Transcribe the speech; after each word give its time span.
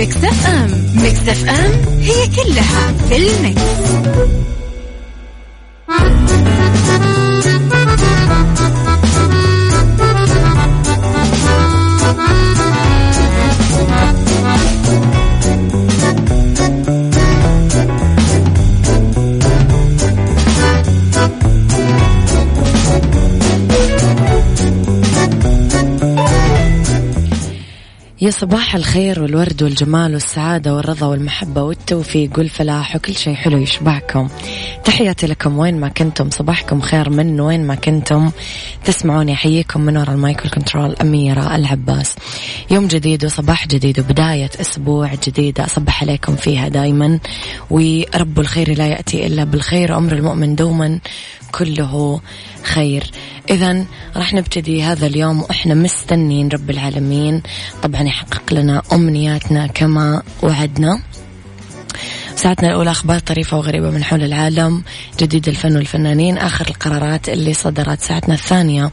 مكتف 0.00 0.46
أم 0.46 0.70
مكتف 0.94 1.48
أم 1.48 2.00
هي 2.00 2.26
كلها 2.26 2.92
في 3.08 3.16
المكس. 3.16 3.62
يا 28.30 28.34
صباح 28.34 28.74
الخير 28.74 29.22
والورد 29.22 29.62
والجمال 29.62 30.14
والسعادة 30.14 30.74
والرضا 30.74 31.06
والمحبة 31.06 31.62
والتوفيق 31.62 32.38
والفلاح 32.38 32.96
وكل 32.96 33.14
شيء 33.14 33.34
حلو 33.34 33.58
يشبعكم. 33.58 34.28
تحياتي 34.84 35.26
لكم 35.26 35.58
وين 35.58 35.80
ما 35.80 35.88
كنتم 35.88 36.30
صباحكم 36.30 36.80
خير 36.80 37.10
من 37.10 37.40
وين 37.40 37.66
ما 37.66 37.74
كنتم. 37.74 38.30
تسمعوني 38.84 39.32
أحييكم 39.32 39.80
من 39.80 39.96
وراء 39.96 40.14
المايكل 40.14 40.48
كنترول 40.48 40.96
أميرة 41.00 41.56
العباس. 41.56 42.16
يوم 42.70 42.86
جديد 42.86 43.24
وصباح 43.24 43.66
جديد 43.66 44.00
وبداية 44.00 44.50
أسبوع 44.60 45.14
جديدة 45.26 45.64
أصبح 45.64 46.02
عليكم 46.02 46.36
فيها 46.36 46.68
دايما. 46.68 47.18
ورب 47.70 48.40
الخير 48.40 48.78
لا 48.78 48.86
يأتي 48.86 49.26
إلا 49.26 49.44
بالخير 49.44 49.92
وأمر 49.92 50.12
المؤمن 50.12 50.54
دوما 50.54 50.98
كله 51.52 52.20
خير. 52.62 53.10
إذا 53.50 53.84
راح 54.16 54.34
نبتدي 54.34 54.82
هذا 54.82 55.06
اليوم 55.06 55.42
وإحنا 55.42 55.74
مستنين 55.74 56.48
رب 56.48 56.70
العالمين. 56.70 57.42
طبعا 57.82 58.02
يحقق 58.20 58.52
لنا 58.52 58.82
أمنياتنا 58.92 59.66
كما 59.66 60.22
وعدنا. 60.42 61.00
ساعتنا 62.40 62.68
الأولى 62.68 62.90
أخبار 62.90 63.18
طريفة 63.18 63.56
وغريبة 63.56 63.90
من 63.90 64.04
حول 64.04 64.22
العالم 64.22 64.82
جديد 65.18 65.48
الفن 65.48 65.76
والفنانين 65.76 66.38
آخر 66.38 66.68
القرارات 66.68 67.28
اللي 67.28 67.54
صدرت 67.54 68.00
ساعتنا 68.00 68.34
الثانية. 68.34 68.90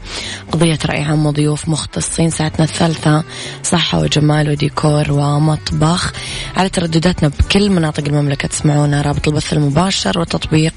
قضية 0.52 0.78
رأي 0.86 1.02
عام 1.02 1.26
وضيوف 1.26 1.68
مختصين 1.68 2.30
ساعتنا 2.30 2.64
الثالثة 2.64 3.24
صحة 3.62 3.98
وجمال 3.98 4.50
وديكور 4.50 5.12
ومطبخ. 5.12 6.12
على 6.56 6.68
تردداتنا 6.68 7.28
بكل 7.28 7.70
مناطق 7.70 8.04
المملكة 8.06 8.48
تسمعونا 8.48 9.02
رابط 9.02 9.28
البث 9.28 9.52
المباشر 9.52 10.18
وتطبيق 10.18 10.74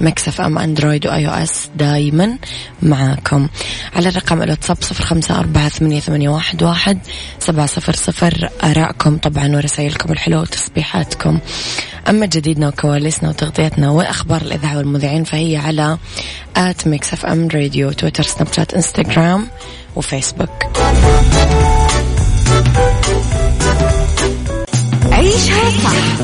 Mix 0.00 0.40
FM 0.40 0.58
Android 0.58 1.06
و 1.06 1.28
iOS 1.28 1.68
دايما 1.76 2.38
معاكم. 2.82 3.48
على 3.96 4.08
الرقم 4.08 4.42
الواتساب 4.42 4.76
صفر 4.80 5.04
خمسة 5.04 5.38
أربعة 5.38 5.68
ثمانية, 5.68 6.00
ثمانية 6.00 6.28
واحد, 6.28 6.62
واحد 6.62 6.98
سبعة 7.38 7.66
صفر 7.66 7.92
صفر 7.92 8.48
آرائكم 8.64 9.18
طبعا 9.18 9.56
ورسائلكم 9.56 10.12
الحلوة 10.12 10.40
وتصبيحاتكم. 10.40 11.38
أما 12.14 12.26
جديدنا 12.26 12.68
وكواليسنا 12.68 13.28
وتغطيتنا 13.28 13.90
وأخبار 13.90 14.42
الإذاعة 14.42 14.76
والمذيعين 14.78 15.24
فهي 15.24 15.56
على 15.56 15.98
at 16.56 16.86
Mix 16.86 17.12
FM 17.12 17.48
Radio 17.48 17.92
تويتر 17.92 18.22
سناب 18.22 18.52
شات 18.52 18.74
إنستغرام 18.74 19.48
وفيسبوك 19.96 20.50
عيشها 25.12 25.70
صح 25.84 26.20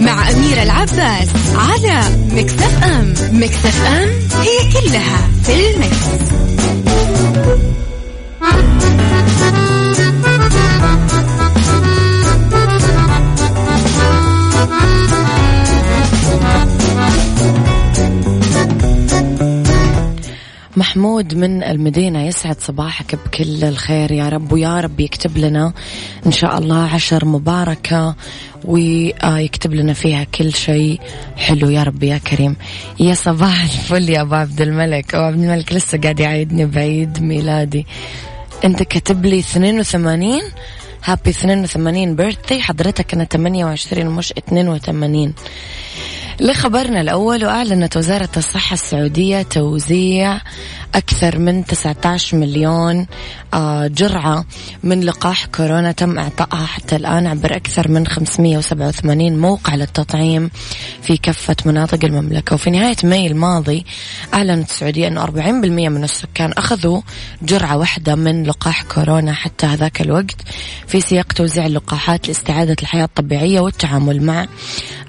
مع 0.00 0.30
أميرة 0.30 0.62
العباس 0.62 1.28
على 1.54 2.02
Mix 2.34 2.52
FM 2.52 3.14
Mix 3.32 3.66
FM 3.66 4.08
هي 4.42 4.72
كلها 4.72 5.28
في 5.44 5.70
ال 5.70 5.77
mix. 5.77 6.06
محمود 20.92 21.34
من 21.34 21.62
المدينة 21.62 22.26
يسعد 22.26 22.60
صباحك 22.60 23.14
بكل 23.14 23.64
الخير. 23.64 24.12
يا 24.12 24.28
رب 24.28 24.52
ويا 24.52 24.80
رب 24.80 25.00
يكتب 25.00 25.38
لنا 25.38 25.72
إن 26.26 26.32
شاء 26.32 26.58
الله 26.58 26.94
عشر 26.94 27.24
مباركة 27.24 28.14
ويكتب 28.64 29.74
لنا 29.74 29.92
فيها 29.92 30.24
كل 30.24 30.54
شيء 30.54 31.00
حلو. 31.36 31.70
يا 31.70 31.82
رب 31.82 32.02
يا 32.02 32.18
كريم. 32.18 32.56
يا 33.00 33.14
صباح 33.14 33.62
الفل 33.62 34.08
يا 34.08 34.20
أبو 34.20 34.34
عبد 34.34 34.60
الملك. 34.60 35.14
أبو 35.14 35.24
عبد 35.24 35.38
الملك 35.38 35.72
لسه 35.72 35.98
قاعد 35.98 36.20
يعيدني 36.20 36.66
بعيد 36.66 37.22
ميلادي. 37.22 37.86
أنت 38.64 38.82
كاتب 38.82 39.26
لي 39.26 39.38
82 39.38 40.40
هابي 41.04 41.30
82 41.30 42.16
بيرثدي 42.16 42.62
حضرتك 42.62 43.14
أنا 43.14 43.24
28 43.24 44.06
مش 44.06 44.32
82 44.32 45.34
لخبرنا 46.42 47.00
الأول 47.00 47.44
وأعلنت 47.44 47.96
وزارة 47.96 48.28
الصحة 48.36 48.74
السعودية 48.74 49.42
توزيع 49.42 50.40
أكثر 50.94 51.38
من 51.38 51.64
19 51.64 52.36
مليون 52.36 53.06
جرعة 53.88 54.44
من 54.82 55.00
لقاح 55.00 55.46
كورونا 55.46 55.92
تم 55.92 56.18
إعطائها 56.18 56.66
حتى 56.66 56.96
الآن 56.96 57.26
عبر 57.26 57.56
أكثر 57.56 57.88
من 57.88 58.06
587 58.06 59.38
موقع 59.38 59.74
للتطعيم 59.74 60.50
في 61.02 61.16
كافة 61.16 61.56
مناطق 61.66 62.04
المملكة. 62.04 62.54
وفي 62.54 62.70
نهاية 62.70 62.96
ماي 63.04 63.26
الماضي 63.26 63.84
أعلنت 64.34 64.70
السعودية 64.70 65.08
أن 65.08 65.18
40% 65.18 65.28
من 65.88 66.04
السكان 66.04 66.52
أخذوا 66.52 67.00
جرعة 67.42 67.76
واحدة 67.76 68.14
من 68.14 68.44
لقاح 68.44 68.82
كورونا 68.82 69.32
حتى 69.32 69.66
هذاك 69.66 70.00
الوقت 70.00 70.36
في 70.86 71.00
سياق 71.00 71.32
توزيع 71.32 71.66
اللقاحات 71.66 72.28
لاستعادة 72.28 72.76
الحياة 72.82 73.04
الطبيعية 73.04 73.60
والتعامل 73.60 74.22
مع 74.22 74.46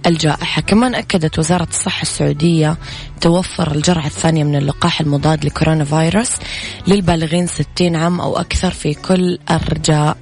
الجائحة. 0.05 0.61
كمان 0.61 0.95
أكدت 0.95 1.39
وزارة 1.39 1.67
الصحة 1.69 2.01
السعودية 2.01 2.77
توفر 3.23 3.71
الجرعة 3.71 4.05
الثانية 4.05 4.43
من 4.43 4.55
اللقاح 4.55 5.01
المضاد 5.01 5.45
لكورونا 5.45 5.85
فيروس 5.85 6.31
للبالغين 6.87 7.47
60 7.47 7.95
عام 7.95 8.21
أو 8.21 8.37
أكثر 8.37 8.71
في 8.71 8.93
كل 8.93 9.39
أرجاء 9.49 10.17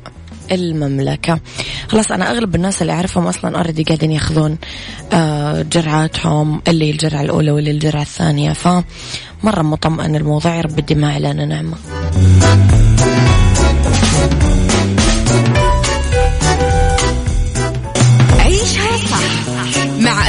المملكة. 0.52 1.40
خلاص 1.88 2.12
أنا 2.12 2.32
أغلب 2.32 2.56
الناس 2.56 2.82
اللي 2.82 2.94
أعرفهم 2.94 3.28
أصلا 3.28 3.58
أوريدي 3.58 3.84
قاعدين 3.84 4.12
ياخذون 4.12 4.58
آه، 5.14 5.62
جرعاتهم 5.62 6.62
اللي 6.68 6.92
الجرعة 6.92 7.22
الأولى 7.22 7.52
واللي 7.52 7.72
الجرعة 7.72 8.02
الثانية. 8.02 8.54
فمرة 8.54 9.62
مطمئن 9.62 10.16
الموضوع 10.16 10.56
يا 10.56 10.62
رب 10.62 10.80
الدماء 10.80 11.20
لنا 11.20 11.46
نعمة. 11.46 11.78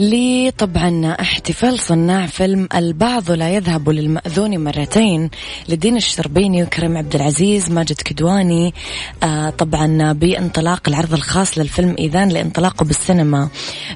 لطبعا 0.00 1.16
احتفال 1.20 1.78
صناع 1.78 2.26
فيلم 2.26 2.68
البعض 2.74 3.30
لا 3.30 3.50
يذهب 3.50 3.90
للمأذون 3.90 4.64
مرتين 4.64 5.30
لدين 5.68 5.96
الشربيني 5.96 6.62
وكريم 6.62 6.96
عبد 6.96 7.14
العزيز 7.14 7.70
ماجد 7.70 7.96
كدواني 7.96 8.74
آه 9.22 9.50
طبعا 9.50 10.12
بانطلاق 10.12 10.88
العرض 10.88 11.14
الخاص 11.14 11.58
للفيلم 11.58 11.94
إذان 11.98 12.28
لانطلاقه 12.28 12.84
بالسينما 12.84 13.48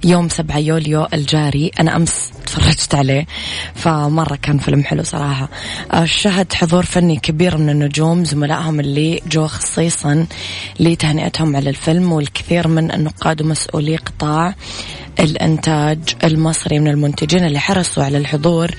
يوم 0.04 0.28
7 0.28 0.58
يوليو 0.58 1.06
الجاري. 1.14 1.70
أنا 1.80 1.96
أمس 1.96 2.30
تفرجت 2.46 2.94
عليه 2.94 3.26
فمرة 3.74 4.36
كان 4.42 4.58
فيلم 4.58 4.84
حلو 4.84 5.02
صراحة. 5.02 5.48
آه 5.92 6.04
شهد 6.04 6.52
حضور 6.52 6.84
فني 6.84 7.16
كبير 7.16 7.56
من 7.56 7.70
النجوم 7.70 8.24
زملائهم 8.24 8.80
اللي 8.80 9.20
جو 9.26 9.46
خصيصا 9.46 10.26
لتهنئتهم 10.80 11.56
على 11.56 11.70
الفيلم 11.70 12.12
والكثير 12.12 12.68
من 12.68 12.92
النقاد 12.92 13.42
ومسؤولي 13.42 13.96
قطاع. 13.96 14.54
الإنتاج 15.20 15.98
المصري 16.24 16.78
من 16.78 16.88
المنتجين 16.88 17.44
اللي 17.44 17.58
حرصوا 17.58 18.04
على 18.04 18.18
الحضور 18.18 18.70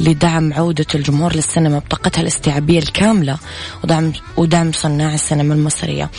لدعم 0.00 0.52
عودة 0.52 0.86
الجمهور 0.94 1.34
للسينما 1.36 1.78
بطاقتها 1.78 2.22
الاستيعابية 2.22 2.78
الكاملة 2.78 3.38
ودعم 3.84 4.12
ودعم 4.36 4.72
صناع 4.72 5.14
السينما 5.14 5.54
المصرية. 5.54 6.10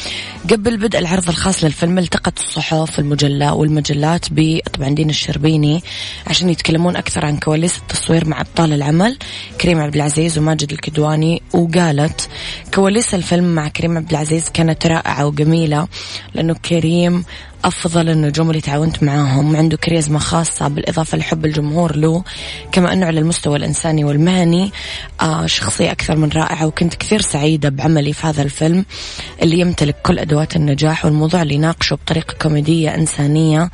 قبل 0.52 0.78
بدء 0.78 1.00
العرض 1.00 1.30
الخاص 1.30 1.64
للفيلم 1.64 1.98
التقت 1.98 2.40
الصحف 2.40 3.00
المجلة 3.00 3.54
والمجلات 3.54 4.26
بطبعا 4.32 4.90
دين 4.90 5.10
الشربيني 5.10 5.84
عشان 6.28 6.50
يتكلمون 6.50 6.96
أكثر 6.96 7.26
عن 7.26 7.38
كواليس 7.38 7.78
التصوير 7.78 8.28
مع 8.28 8.42
أبطال 8.42 8.74
العمل 8.74 9.18
كريم 9.62 9.80
عبد 9.80 9.96
العزيز 9.96 10.38
وماجد 10.38 10.72
الكدواني 10.72 11.42
وقالت 11.54 12.30
كواليس 12.74 13.16
الفيلم 13.16 13.56
مع 13.56 13.68
كريم 13.68 13.98
عبد 13.98 14.10
العزيز 14.12 14.50
كانت 14.50 14.88
رائعة 14.88 15.26
وجميلة 15.26 15.88
لأنه 16.34 16.54
كريم 16.54 17.24
أفضل 17.64 18.10
النجوم 18.10 18.50
اللي 18.50 18.62
تعاونت 18.62 19.04
معاهم. 19.04 19.56
عنده 19.56 19.78
كاريزما 19.78 20.20
خاصة 20.20 20.68
بالإضافة 20.68 21.18
لحب 21.18 21.46
الجمهور 21.46 21.96
له. 21.96 22.24
كما 22.72 22.94
أنه 22.94 23.06
على 23.06 23.20
المستوى 23.20 23.58
الإنساني 23.58 24.04
والمهني 24.04 24.72
آه 25.22 25.46
شخصية 25.46 25.92
أكثر 25.92 26.16
من 26.16 26.30
رائعة. 26.30 26.66
وكنت 26.68 26.96
كثير 26.96 27.22
سعيدة 27.22 27.70
بعملي 27.70 28.14
في 28.14 28.28
هذا 28.28 28.42
الفيلم 28.42 28.86
اللي 29.42 29.60
يمتلك 29.60 29.96
كل 30.04 30.20
أدوات 30.20 30.56
النجاح. 30.56 31.06
والموضوع 31.06 31.42
اللي 31.42 31.58
ناقشه 31.58 31.94
بطريقة 31.94 32.34
كوميدية 32.42 32.96
إنسانية 32.96 33.72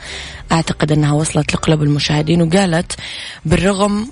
أعتقد 0.52 0.92
أنها 0.92 1.14
وصلت 1.14 1.54
لقلب 1.54 1.84
المشاهدين. 1.84 2.42
وقالت 2.42 2.92
بالرغم 3.46 4.08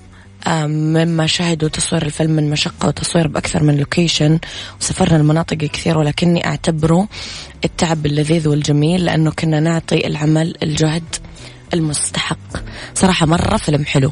مما 0.47 1.27
شاهدوا 1.27 1.69
تصوير 1.69 2.05
الفيلم 2.05 2.31
من 2.31 2.49
مشقة 2.49 2.87
وتصوير 2.87 3.27
بأكثر 3.27 3.63
من 3.63 3.77
لوكيشن 3.77 4.39
وسافرنا 4.81 5.17
المناطق 5.17 5.57
كثير 5.57 5.97
ولكني 5.97 6.45
أعتبره 6.45 7.07
التعب 7.65 8.05
اللذيذ 8.05 8.47
والجميل 8.47 9.05
لأنه 9.05 9.31
كنا 9.31 9.59
نعطي 9.59 10.07
العمل 10.07 10.55
الجهد 10.63 11.15
المستحق. 11.73 12.37
صراحة 12.95 13.25
مرة 13.25 13.57
فيلم 13.57 13.85
حلو. 13.85 14.11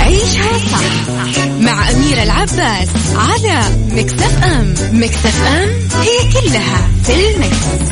عيشها 0.00 0.58
صح 0.58 1.46
مع 1.60 1.90
أميرة 1.90 2.22
العباس. 2.22 2.88
على 3.20 3.60
مكتف 3.90 4.44
أم 4.44 4.74
مكتف 4.92 5.46
أم 5.46 5.68
هي 6.00 6.32
كلها 6.32 6.88
في 7.04 7.12
المكس. 7.30 7.90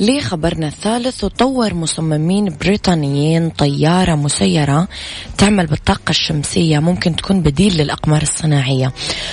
لخبرنا 0.00 0.66
الثالث 0.66 1.24
وطور 1.24 1.74
مصممين 1.74 2.56
بريطانيين 2.60 3.50
طيارة 3.50 4.14
مسيرة 4.14 4.88
تعمل 5.38 5.66
بالطاقة 5.66 6.10
الشمسية 6.10 6.78
ممكن 6.78 7.16
تكون 7.16 7.40
بديل 7.40 7.76
للأقمار 7.76 8.22
الصناعية. 8.22 8.92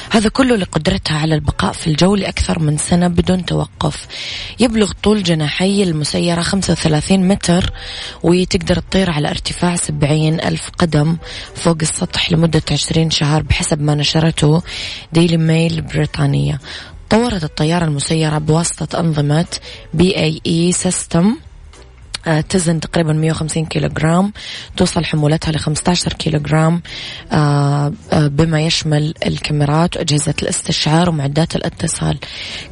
هذا 0.09 0.29
كله 0.29 0.56
لقدرتها 0.56 1.17
على 1.17 1.35
البقاء 1.35 1.71
في 1.71 1.88
الجو 1.88 2.15
لأكثر 2.15 2.59
من 2.59 2.77
سنة 2.77 3.07
بدون 3.07 3.45
توقف. 3.45 4.07
يبلغ 4.59 4.91
طول 5.03 5.23
جناحي 5.23 5.83
المسيرة 5.83 6.41
35 6.41 7.27
متر 7.27 7.73
وتقدر 8.23 8.79
تطير 8.79 9.09
على 9.09 9.29
ارتفاع 9.29 9.75
70 9.75 10.39
ألف 10.39 10.69
قدم 10.77 11.17
فوق 11.56 11.77
السطح 11.81 12.31
لمدة 12.31 12.63
20 12.71 13.12
شهر 13.12 13.44
بحسب 13.44 13.81
ما 13.81 13.95
نشرته 13.95 14.62
ديلي 15.13 15.38
ميل 15.38 15.73
البريطانية 15.73 16.59
طورت 17.09 17.43
الطيارة 17.43 17.85
المسيرة 17.85 18.37
بواسطة 18.37 18.99
أنظمة 18.99 19.45
BAE 19.94 20.17
Systems 20.17 21.38
تزن 22.25 22.80
تقريبا 22.80 23.13
150 23.13 23.66
كيلو 23.66 23.88
جرام 23.88 24.33
توصل 24.77 25.06
حمولتها 25.06 25.51
ل 25.51 25.60
15 25.60 26.13
كيلو 26.13 26.39
جرام 26.39 26.81
آه، 27.31 27.94
آه، 28.13 28.27
بما 28.27 28.62
يشمل 28.62 29.13
الكاميرات 29.25 29.98
وأجهزة 29.98 30.33
الاستشعار 30.42 31.10
ومعدات 31.10 31.56
الاتصال. 31.56 32.19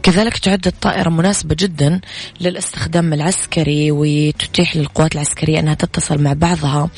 كذلك 0.03 0.37
تعد 0.37 0.67
الطائرة 0.67 1.09
مناسبة 1.09 1.55
جدا 1.59 2.01
للاستخدام 2.41 3.13
العسكري 3.13 3.91
وتتيح 3.91 4.75
للقوات 4.75 5.15
العسكرية 5.15 5.59
أنها 5.59 5.73
تتصل 5.73 6.21
مع 6.21 6.33
بعضها 6.33 6.89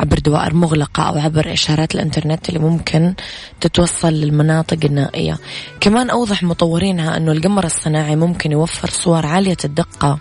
عبر 0.00 0.18
دوائر 0.18 0.54
مغلقة 0.54 1.02
أو 1.02 1.18
عبر 1.18 1.52
إشارات 1.52 1.94
الإنترنت 1.94 2.48
اللي 2.48 2.60
ممكن 2.60 3.14
تتوصل 3.60 4.12
للمناطق 4.12 4.78
النائية. 4.84 5.38
كمان 5.80 6.10
أوضح 6.10 6.42
مطورينها 6.42 7.16
أنه 7.16 7.32
القمر 7.32 7.64
الصناعي 7.64 8.16
ممكن 8.16 8.52
يوفر 8.52 8.90
صور 8.90 9.26
عالية 9.26 9.56
الدقة 9.64 10.18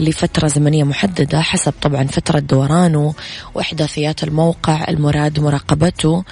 لفترة 0.00 0.48
زمنية 0.48 0.84
محددة 0.84 1.15
محددة 1.16 1.40
حسب 1.40 1.74
طبعا 1.82 2.04
فترة 2.04 2.38
دورانه 2.38 3.14
وإحداثيات 3.54 4.24
الموقع 4.24 4.84
المراد 4.88 5.40
مراقبته. 5.40 6.24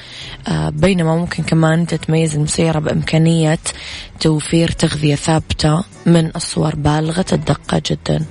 آه، 0.49 0.69
بينما 0.71 1.17
ممكن 1.17 1.43
كمان 1.43 1.87
تتميز 1.87 2.35
المسيرة 2.35 2.79
بإمكانية 2.79 3.59
توفير 4.21 4.71
تغذية 4.71 5.15
ثابتة 5.15 5.85
من 6.07 6.31
الصور 6.37 6.77
بالغة 6.77 7.25
الدقة 7.33 7.83
جدا. 7.91 8.25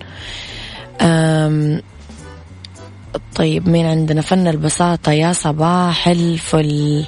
طيب 3.35 3.69
مين 3.69 3.85
عندنا؟ 3.85 4.21
فن 4.21 4.47
البساطة. 4.47 5.11
يا 5.11 5.33
صباح 5.33 6.07
الفل. 6.07 7.05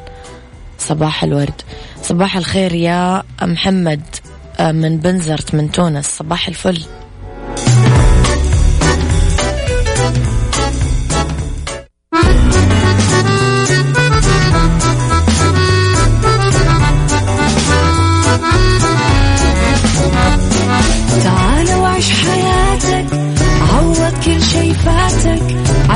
صباح 0.77 1.23
الورد. 1.23 1.61
صباح 2.01 2.37
الخير 2.37 2.73
يا 2.73 3.23
محمد 3.41 4.01
آه، 4.59 4.71
من 4.71 4.97
بنزرت 4.97 5.55
من 5.55 5.71
تونس. 5.71 6.17
صباح 6.17 6.47
الفل. 6.47 6.81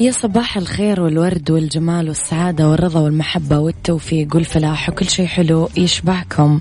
يا 0.00 0.10
صباح 0.10 0.56
الخير 0.56 1.00
والورد 1.00 1.50
والجمال 1.50 2.08
والسعادة 2.08 2.68
والرضا 2.68 3.00
والمحبة 3.00 3.58
والتوفيق 3.58 4.34
والفلاح 4.34 4.88
وكل 4.88 5.08
شيء 5.08 5.26
حلو 5.26 5.68
يشبهكم. 5.76 6.60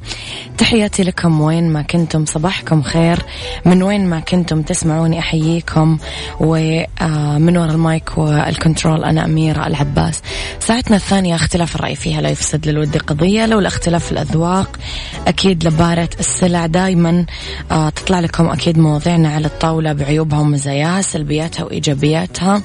تحياتي 0.57 1.03
لكم 1.03 1.41
وين 1.41 1.69
ما 1.69 1.81
كنتم 1.81 2.25
صباحكم 2.25 2.81
خير. 2.81 3.19
من 3.65 3.83
وين 3.83 4.09
ما 4.09 4.19
كنتم 4.19 4.61
تسمعوني 4.61 5.19
أحييكم. 5.19 5.97
ومن 6.39 7.57
وراء 7.57 7.71
المايك 7.71 8.17
وال 8.17 8.36
control 8.36 9.03
أنا 9.03 9.25
أميرة 9.25 9.67
العباس. 9.67 10.21
ساعتنا 10.59 10.95
الثانية 10.95 11.35
اختلاف 11.35 11.75
الرأي 11.75 11.95
فيها 11.95 12.21
لا 12.21 12.29
يفسد 12.29 12.67
للود 12.67 12.97
قضية. 12.97 13.45
لولا 13.45 13.59
اختلاف 13.59 14.11
الأذواق 14.11 14.77
أكيد 15.27 15.67
لبارت 15.67 16.09
السلع 16.19 16.65
دايما 16.65 17.25
آه، 17.71 17.89
تطلع 17.89 18.19
لكم 18.19 18.49
أكيد 18.49 18.79
مواضيعنا 18.79 19.29
على 19.29 19.47
الطاولة 19.47 19.93
بعيوبها 19.93 20.39
ومزاياها 20.39 21.01
سلبياتها 21.01 21.63
وإيجابياتها. 21.63 22.61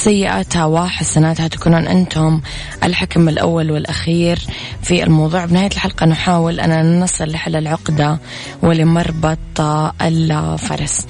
سيئاتها 0.00 0.64
وحسناتها 0.64 1.48
تكونون 1.48 1.86
أنتم 1.86 2.40
الحكم 2.84 3.28
الأول 3.28 3.70
والأخير 3.70 4.38
في 4.82 5.02
الموضوع. 5.02 5.44
بنهاية 5.44 5.70
الحلقة 5.70 6.06
نحاول 6.06 6.60
أن 6.60 7.00
نصل 7.00 7.30
لحل 7.30 7.56
العقدة 7.56 8.18
ولمربط 8.62 9.60
الفرس. 10.02 11.06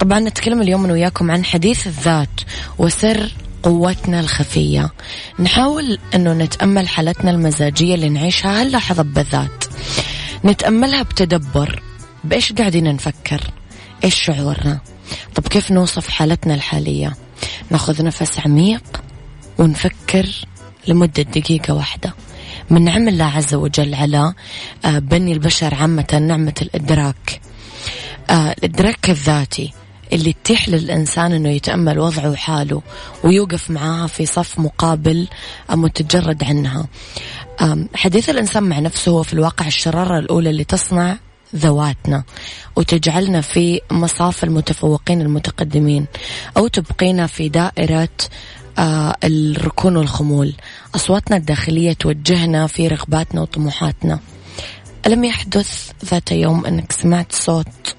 طبعا 0.00 0.20
نتكلم 0.20 0.62
اليوم 0.62 0.84
أنا 0.84 0.92
وياكم 0.92 1.30
عن 1.30 1.44
حديث 1.44 1.86
الذات 1.86 2.40
وسر 2.78 3.32
قوتنا 3.62 4.20
الخفية. 4.20 4.90
نحاول 5.38 5.98
أنه 6.14 6.32
نتأمل 6.32 6.88
حالتنا 6.88 7.30
المزاجية 7.30 7.94
اللي 7.94 8.08
نعيشها. 8.08 8.60
هاللحظة 8.60 9.02
بالذات؟ 9.02 9.64
نتأملها 10.44 11.02
بتدبر. 11.02 11.82
بإيش 12.24 12.52
قاعدين 12.52 12.94
نفكر؟ 12.94 13.40
إيش 14.04 14.14
شعورنا؟ 14.14 14.78
طب 15.34 15.48
كيف 15.48 15.70
نوصف 15.70 16.08
حالتنا 16.08 16.54
الحالية؟ 16.54 17.25
ناخذ 17.70 18.04
نفس 18.04 18.40
عميق 18.40 19.02
ونفكر 19.58 20.26
لمدة 20.88 21.22
دقيقة 21.22 21.74
واحدة. 21.74 22.14
من 22.70 22.84
نعم 22.84 23.08
الله 23.08 23.24
عز 23.24 23.54
وجل 23.54 23.94
على 23.94 24.34
آه، 24.84 24.98
بني 24.98 25.32
البشر 25.32 25.74
عامة 25.74 26.22
نعمة 26.22 26.54
الإدراك. 26.62 27.40
آه، 28.30 28.54
الإدراك 28.58 29.10
الذاتي 29.10 29.72
اللي 30.12 30.32
تتيح 30.32 30.68
للإنسان 30.68 31.32
أنه 31.32 31.48
يتأمل 31.48 31.98
وضعه 31.98 32.30
وحاله 32.30 32.82
ويوقف 33.24 33.70
معاها 33.70 34.06
في 34.06 34.26
صف 34.26 34.58
مقابل 34.58 35.28
متجرد 35.70 36.44
عنها. 36.44 36.86
حديث 37.94 38.30
الإنسان 38.30 38.62
مع 38.62 38.78
نفسه 38.78 39.12
هو 39.12 39.22
في 39.22 39.32
الواقع 39.32 39.66
الشرارة 39.66 40.18
الأولى 40.18 40.50
اللي 40.50 40.64
تصنع 40.64 41.16
ذواتنا 41.56 42.24
وتجعلنا 42.76 43.40
في 43.40 43.80
مصاف 43.90 44.44
المتفوقين 44.44 45.20
المتقدمين 45.20 46.06
أو 46.56 46.66
تبقينا 46.66 47.26
في 47.26 47.48
دائرة 47.48 48.08
آه 48.78 49.16
الركون 49.24 49.96
والخمول. 49.96 50.54
أصواتنا 50.94 51.36
الداخلية 51.36 51.92
توجهنا 51.92 52.66
في 52.66 52.88
رغباتنا 52.88 53.40
وطموحاتنا. 53.40 54.20
ألم 55.06 55.24
يحدث 55.24 55.90
ذات 56.04 56.32
يوم 56.32 56.66
أنك 56.66 56.92
سمعت 56.92 57.32
صوت 57.32 57.96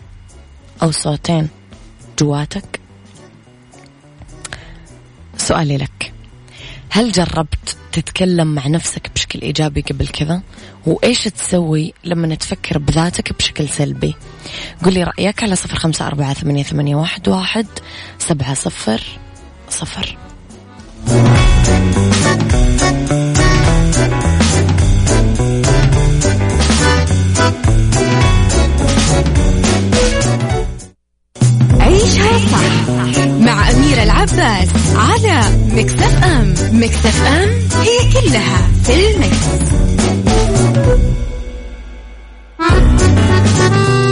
أو 0.83 0.91
صوتين 0.91 1.49
جواتك؟ 2.19 2.79
سؤالي 5.37 5.77
لك. 5.77 6.13
هل 6.89 7.11
جربت 7.11 7.77
تتكلم 7.91 8.55
مع 8.55 8.67
نفسك 8.67 9.11
بشكل 9.15 9.41
إيجابي 9.41 9.81
قبل 9.81 10.07
كذا؟ 10.07 10.41
وإيش 10.87 11.23
تسوي 11.23 11.93
لما 12.03 12.35
تفكر 12.35 12.77
بذاتك 12.77 13.33
بشكل 13.33 13.69
سلبي؟ 13.69 14.15
قولي 14.83 15.03
رأيك 15.03 15.43
على 15.43 15.55
صفر 15.55 15.75
خمسة 15.75 16.07
أربعة 16.07 16.33
ثمانية, 16.33 16.63
ثمانية 16.63 16.95
واحد, 16.95 17.29
واحد 17.29 17.65
سبعة 18.19 18.53
صفر 18.53 19.01
صفر. 19.69 20.17
عيشها 31.79 32.37
صح 32.51 32.89
مع 33.39 33.69
أميرة 33.71 34.03
العباس 34.03 34.69
على 34.95 35.41
مكتف 35.71 36.23
أم. 36.23 36.53
مكتف 36.71 37.21
أم 37.23 37.49
هي 37.81 38.11
كلها 38.13 38.71
في 38.83 39.15
المكس. 39.15 39.86
Thank 40.57 40.77
you. 44.01 44.06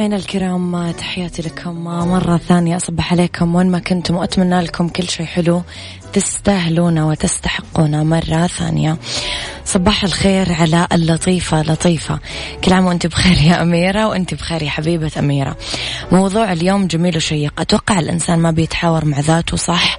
مستمعينا 0.00 0.16
الكرام 0.16 0.90
تحياتي 0.90 1.42
لكم 1.42 1.84
مرة 1.84 2.36
ثانية. 2.36 2.76
أصبح 2.76 3.12
عليكم 3.12 3.54
وين 3.54 3.70
ما 3.70 3.78
كنتم 3.78 4.16
وأتمنى 4.16 4.60
لكم 4.60 4.88
كل 4.88 5.08
شيء 5.08 5.26
حلو. 5.26 5.62
تستاهلون 6.12 6.98
وتستحقون 6.98 8.06
مرة 8.06 8.46
ثانية. 8.46 8.96
صباح 9.64 10.04
الخير 10.04 10.52
على 10.52 10.86
اللطيفة 10.92 11.62
لطيفة. 11.62 12.18
كل 12.64 12.72
عام 12.72 12.86
وانت 12.86 13.06
بخير 13.06 13.38
يا 13.42 13.62
أميرة 13.62 14.06
وانت 14.08 14.34
بخير 14.34 14.62
يا 14.62 14.70
حبيبة 14.70 15.10
أميرة. 15.18 15.56
موضوع 16.12 16.52
اليوم 16.52 16.86
جميل 16.86 17.16
وشيق. 17.16 17.60
أتوقع 17.60 17.98
الإنسان 17.98 18.38
ما 18.38 18.50
بيتحاور 18.50 19.04
مع 19.04 19.20
ذاته 19.20 19.56
صح 19.56 19.98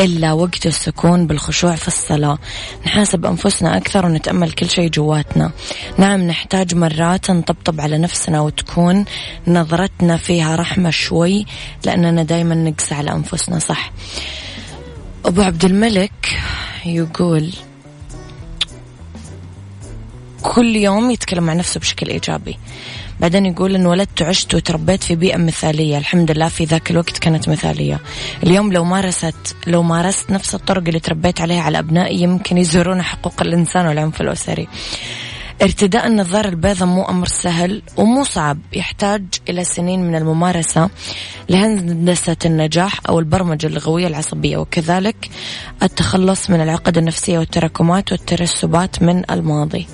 إلا 0.00 0.32
وقت 0.32 0.66
السكون 0.66 1.26
بالخشوع 1.26 1.74
في 1.74 1.88
الصلاة. 1.88 2.38
نحاسب 2.86 3.26
أنفسنا 3.26 3.76
أكثر 3.76 4.06
ونتأمل 4.06 4.52
كل 4.52 4.70
شيء 4.70 4.90
جواتنا. 4.90 5.50
نعم 5.98 6.20
نحتاج 6.22 6.74
مرات 6.74 7.30
نطبطب 7.30 7.80
على 7.80 7.98
نفسنا 7.98 8.40
وتكون 8.40 9.04
نظرتنا 9.46 10.16
فيها 10.16 10.56
رحمة 10.56 10.90
شوي 10.90 11.46
لأننا 11.84 12.22
دايما 12.22 12.54
نقسى 12.54 12.94
على 12.94 13.12
أنفسنا 13.12 13.58
صح؟ 13.58 13.92
أبو 15.24 15.42
عبد 15.42 15.64
الملك 15.64 16.40
يقول 16.84 17.52
كل 20.42 20.76
يوم 20.76 21.10
يتكلم 21.10 21.44
مع 21.44 21.52
نفسه 21.52 21.80
بشكل 21.80 22.08
إيجابي. 22.08 22.58
بعدين 23.20 23.46
يقول 23.46 23.74
إن 23.74 23.86
ولدت 23.86 24.22
وعشت 24.22 24.54
وتربيت 24.54 25.02
في 25.02 25.14
بيئة 25.14 25.36
مثالية. 25.36 25.98
الحمد 25.98 26.30
لله 26.30 26.48
في 26.48 26.64
ذاك 26.64 26.90
الوقت 26.90 27.18
كانت 27.18 27.48
مثالية. 27.48 28.00
اليوم 28.42 28.72
لو 28.72 28.84
مارست 28.84 29.56
لو 29.66 29.82
مارست 29.82 30.30
نفس 30.30 30.54
الطرق 30.54 30.82
اللي 30.86 31.00
تربيت 31.00 31.40
عليها 31.40 31.62
على 31.62 31.78
أبنائي 31.78 32.20
يمكن 32.20 32.58
يزورون 32.58 33.02
حقوق 33.02 33.42
الإنسان 33.42 33.86
والعنف 33.86 34.20
الأسري. 34.20 34.68
ارتداء 35.62 36.06
النظارة 36.06 36.48
البيضاء 36.48 36.88
مو 36.88 37.02
أمر 37.02 37.26
سهل 37.26 37.82
ومو 37.96 38.24
صعب 38.24 38.58
يحتاج 38.72 39.24
إلى 39.48 39.64
سنين 39.64 40.08
من 40.08 40.14
الممارسة 40.14 40.90
لهندسة 41.48 42.36
النجاح 42.44 43.00
أو 43.08 43.18
البرمجة 43.18 43.66
اللغوية 43.66 44.06
العصبية 44.06 44.56
وكذلك 44.56 45.30
التخلص 45.82 46.50
من 46.50 46.60
العقد 46.60 46.98
النفسية 46.98 47.38
والتراكمات 47.38 48.12
والترسبات 48.12 49.02
من 49.02 49.30
الماضي. 49.30 49.86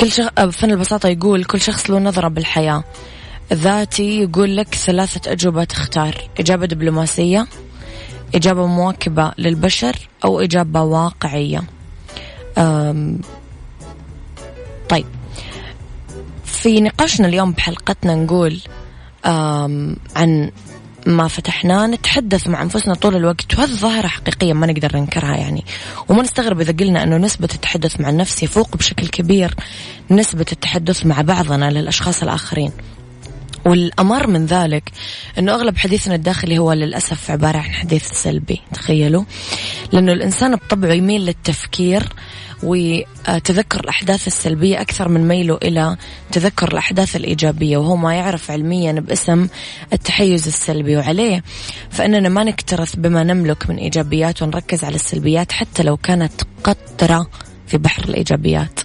كل 0.00 0.12
شخص 0.12 0.32
فن 0.38 0.70
البساطة 0.70 1.08
يقول 1.08 1.44
كل 1.44 1.60
شخص 1.60 1.90
له 1.90 1.98
نظرة 1.98 2.28
بالحياة. 2.28 2.84
ذاتي 3.52 4.22
يقول 4.22 4.56
لك 4.56 4.74
ثلاثة 4.74 5.32
أجوبة 5.32 5.64
تختار 5.64 6.14
إجابة 6.40 6.66
دبلوماسية 6.66 7.46
إجابة 8.34 8.66
مواكبة 8.66 9.32
للبشر 9.38 10.08
أو 10.24 10.40
إجابة 10.40 10.82
واقعية. 10.82 11.62
طيب. 14.88 15.06
في 16.44 16.80
نقاشنا 16.80 17.28
اليوم 17.28 17.52
بحلقتنا 17.52 18.14
نقول 18.14 18.60
عن 20.16 20.50
ما 21.06 21.28
فتحناه 21.28 21.86
نتحدث 21.86 22.48
مع 22.48 22.62
أنفسنا 22.62 22.94
طول 22.94 23.16
الوقت 23.16 23.58
وهذه 23.58 23.70
ظاهرة 23.70 24.06
حقيقية 24.06 24.52
ما 24.52 24.66
نقدر 24.66 24.96
ننكرها 24.96 25.36
يعني. 25.36 25.64
وما 26.08 26.22
نستغرب 26.22 26.60
إذا 26.60 26.72
قلنا 26.72 27.02
أنه 27.02 27.16
نسبة 27.16 27.48
التحدث 27.54 28.00
مع 28.00 28.08
النفس 28.08 28.42
يفوق 28.42 28.76
بشكل 28.76 29.08
كبير 29.08 29.54
نسبة 30.10 30.46
التحدث 30.52 31.06
مع 31.06 31.20
بعضنا 31.20 31.70
للأشخاص 31.70 32.22
الآخرين. 32.22 32.72
والأمر 33.66 34.26
من 34.26 34.46
ذلك 34.46 34.90
أنه 35.38 35.54
أغلب 35.54 35.76
حديثنا 35.76 36.14
الداخلي 36.14 36.58
هو 36.58 36.72
للأسف 36.72 37.30
عبارة 37.30 37.58
عن 37.58 37.72
حديث 37.72 38.10
سلبي 38.10 38.60
تخيلوا. 38.72 39.24
لأنه 39.92 40.12
الإنسان 40.12 40.56
بطبعه 40.56 40.92
يميل 40.92 41.26
للتفكير 41.26 42.08
وتذكر 42.64 43.80
الأحداث 43.80 44.26
السلبية 44.26 44.80
أكثر 44.80 45.08
من 45.08 45.28
ميله 45.28 45.58
إلى 45.62 45.96
تذكر 46.32 46.72
الأحداث 46.72 47.16
الإيجابية 47.16 47.76
وهو 47.76 47.96
ما 47.96 48.14
يعرف 48.14 48.50
علميا 48.50 48.92
باسم 48.92 49.48
التحيز 49.92 50.46
السلبي. 50.46 50.96
وعليه 50.96 51.42
فإننا 51.90 52.28
ما 52.28 52.44
نكترث 52.44 52.96
بما 52.96 53.22
نملك 53.22 53.70
من 53.70 53.76
إيجابيات 53.76 54.42
ونركز 54.42 54.84
على 54.84 54.94
السلبيات 54.94 55.52
حتى 55.52 55.82
لو 55.82 55.96
كانت 55.96 56.32
قطرة 56.64 57.26
في 57.66 57.78
بحر 57.78 58.04
الإيجابيات. 58.04 58.80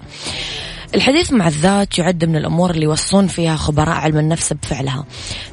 الحديث 0.96 1.34
مع 1.34 1.48
الذات 1.48 2.00
يعد 2.00 2.26
من 2.26 2.36
الأمور 2.36 2.72
اللي 2.72 2.84
يوصون 2.84 3.28
فيها 3.28 3.56
خبراء 3.56 3.90
علم 3.90 4.18
النفس 4.18 4.54
بفعلها. 4.54 5.06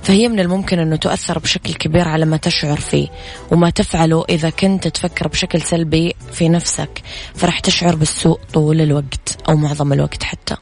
فهي 0.02 0.28
من 0.28 0.40
الممكن 0.40 0.78
أنه 0.78 0.96
تؤثر 0.96 1.38
بشكل 1.38 1.74
كبير 1.74 2.08
على 2.08 2.24
ما 2.24 2.36
تشعر 2.36 2.80
فيه 2.80 3.08
وما 3.50 3.70
تفعله 3.70 4.24
إذا 4.28 4.50
كنت 4.50 4.88
تفكر 4.88 5.28
بشكل 5.28 5.62
سلبي 5.62 6.14
في 6.32 6.48
نفسك. 6.48 7.02
فرح 7.34 7.60
تشعر 7.60 7.94
بالسوء 7.94 8.40
طول 8.52 8.80
الوقت 8.80 9.38
أو 9.48 9.56
معظم 9.56 9.92
الوقت 9.92 10.22
حتى. 10.22 10.56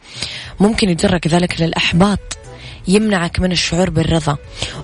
ممكن 0.61 0.89
يجرك 0.89 1.27
ذلك 1.27 1.61
للأحباط. 1.61 2.39
يمنعك 2.89 3.41
من 3.41 3.53
الشعور 3.53 3.91
بالرضا. 3.91 4.37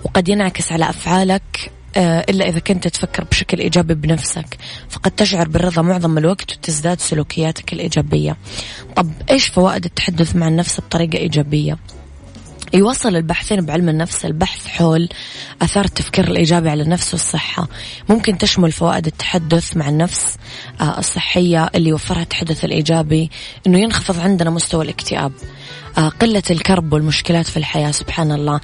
وقد 0.04 0.28
ينعكس 0.28 0.72
على 0.72 0.90
أفعالك 0.90 1.72
إلا 1.96 2.48
إذا 2.48 2.58
كنت 2.58 2.88
تفكر 2.88 3.24
بشكل 3.24 3.58
إيجابي 3.58 3.94
بنفسك. 3.94 4.58
فقد 4.88 5.10
تشعر 5.10 5.48
بالرضا 5.48 5.82
معظم 5.82 6.18
الوقت 6.18 6.52
وتزداد 6.52 7.00
سلوكياتك 7.00 7.72
الإيجابية. 7.72 8.36
طب 8.96 9.12
إيش 9.30 9.46
فوائد 9.46 9.84
التحدث 9.84 10.36
مع 10.36 10.48
النفس 10.48 10.80
بطريقة 10.80 11.18
إيجابية؟ 11.18 11.78
يوصل 12.74 13.16
الباحثين 13.16 13.66
بعلم 13.66 13.88
النفس 13.88 14.24
البحث 14.24 14.66
حول 14.66 15.08
أثار 15.62 15.84
التفكير 15.84 16.28
الإيجابي 16.28 16.70
على 16.70 16.82
النفس 16.82 17.14
والصحة. 17.14 17.68
ممكن 18.08 18.38
تشمل 18.38 18.72
فوائد 18.72 19.06
التحدث 19.06 19.76
مع 19.76 19.88
النفس 19.88 20.36
آه، 20.80 20.98
الصحية 20.98 21.70
اللي 21.74 21.90
يوفرها 21.90 22.22
التحدث 22.22 22.64
الإيجابي 22.64 23.30
أنه 23.66 23.78
ينخفض 23.78 24.20
عندنا 24.20 24.50
مستوى 24.50 24.84
الاكتئاب. 24.84 25.32
آه، 25.98 26.08
قلة 26.08 26.42
الكرب 26.50 26.92
والمشكلات 26.92 27.46
في 27.46 27.56
الحياة 27.56 27.90
سبحان 27.90 28.32
الله. 28.32 28.60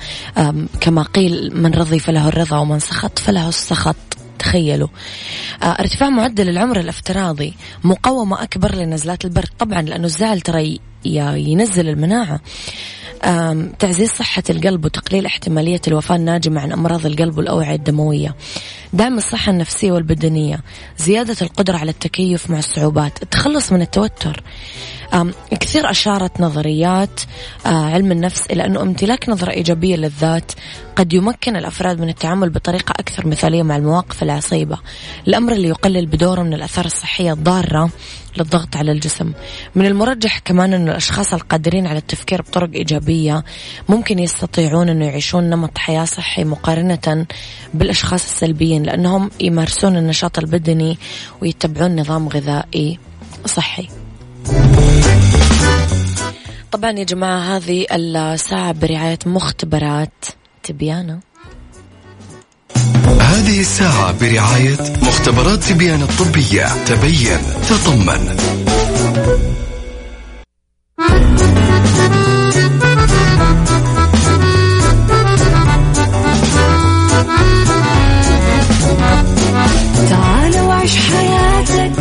كما 0.80 1.02
قيل 1.02 1.50
من 1.54 1.74
رضي 1.74 1.98
فله 1.98 2.28
الرضا 2.28 2.58
ومن 2.58 2.78
سخط 2.78 3.18
فله 3.18 3.48
السخط. 3.48 3.96
تخيلوا. 4.38 4.88
آه، 5.62 5.66
ارتفاع 5.66 6.08
معدل 6.08 6.48
العمر 6.48 6.80
الافتراضي 6.80 7.54
مقاومة 7.84 8.42
أكبر 8.42 8.74
لنزلات 8.74 9.24
البرد. 9.24 9.48
طبعا 9.58 9.82
لأنه 9.82 10.04
الزعل 10.04 10.40
ترى 10.40 10.80
ينزل 11.04 11.88
المناعة. 11.88 12.40
تعزيز 13.78 14.10
صحة 14.10 14.42
القلب 14.50 14.84
وتقليل 14.84 15.26
احتمالية 15.26 15.80
الوفاة 15.88 16.16
الناجمة 16.16 16.60
عن 16.60 16.72
أمراض 16.72 17.06
القلب 17.06 17.38
والأوعية 17.38 17.74
الدموية. 17.74 18.34
دعم 18.92 19.18
الصحة 19.18 19.52
النفسية 19.52 19.92
والبدنية. 19.92 20.60
زيادة 20.98 21.36
القدرة 21.42 21.76
على 21.76 21.90
التكيف 21.90 22.50
مع 22.50 22.58
الصعوبات. 22.58 23.22
التخلص 23.22 23.72
من 23.72 23.82
التوتر. 23.82 24.42
كثير 25.50 25.90
أشارت 25.90 26.40
نظريات 26.40 27.20
آه، 27.66 27.68
علم 27.68 28.12
النفس 28.12 28.46
إلى 28.46 28.66
أنه 28.66 28.82
امتلاك 28.82 29.28
نظرة 29.28 29.50
إيجابية 29.50 29.96
للذات 29.96 30.52
قد 30.96 31.12
يمكن 31.12 31.56
الأفراد 31.56 32.00
من 32.00 32.08
التعامل 32.08 32.50
بطريقة 32.50 32.92
أكثر 32.92 33.26
مثالية 33.26 33.62
مع 33.62 33.76
المواقف 33.76 34.22
العصيبة. 34.22 34.78
الأمر 35.28 35.52
اللي 35.52 35.68
يقلل 35.68 36.06
بدوره 36.06 36.42
من 36.42 36.54
الأثار 36.54 36.84
الصحية 36.84 37.32
الضارة 37.32 37.90
للضغط 38.38 38.76
على 38.76 38.92
الجسم. 38.92 39.32
من 39.74 39.86
المرجح 39.86 40.38
كمان 40.38 40.74
أن 40.74 40.88
الأشخاص 40.88 41.34
القادرين 41.34 41.86
على 41.86 41.98
التفكير 41.98 42.42
بطرق 42.42 42.70
إيجابية 42.74 43.44
ممكن 43.88 44.18
يستطيعون 44.18 44.88
أنه 44.88 45.06
يعيشون 45.06 45.50
نمط 45.50 45.78
حياة 45.78 46.04
صحي 46.04 46.44
مقارنة 46.44 47.26
بالأشخاص 47.74 48.24
السلبيين 48.24 48.82
لأنهم 48.82 49.30
يمارسون 49.40 49.96
النشاط 49.96 50.38
البدني 50.38 50.98
ويتبعون 51.42 52.00
نظام 52.00 52.28
غذائي 52.28 52.98
صحي. 53.46 53.88
طبعا 56.72 56.90
يا 56.90 57.04
جماعة 57.04 57.56
هذه 57.56 57.86
الساعة 57.92 58.72
برعاية 58.72 59.18
مختبرات 59.26 60.24
تبيانة 60.62 61.20
هذه 63.36 63.60
الساعة 63.60 64.12
برعاية 64.20 64.76
مختبرات 65.02 65.64
تبيان 65.64 66.02
الطبية. 66.02 66.84
تبين 66.84 67.38
تطمن. 67.68 68.36
تعال 80.10 80.60
وعيش 80.60 80.96
حياتك 80.96 81.92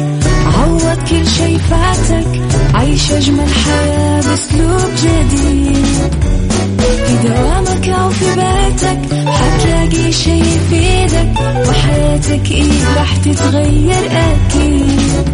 عوض 0.46 0.98
كل 1.10 1.28
شي 1.28 1.60
فاتك. 1.60 2.28
عيش 2.74 3.12
أجمل 3.12 3.50
حياة 3.66 4.22
بأسلوب 4.22 4.92
جديد. 5.04 6.45
في 6.80 7.28
دوامك 7.28 7.90
أو 7.90 8.10
في 8.10 8.26
بيتك 8.26 9.28
حتلاقي 9.28 10.12
شي 10.12 10.40
يفيدك 10.40 11.30
وحياتك 11.70 12.52
إيه 12.52 12.96
راح 12.98 13.18
تتغير 13.18 14.06
أكيد. 14.12 15.26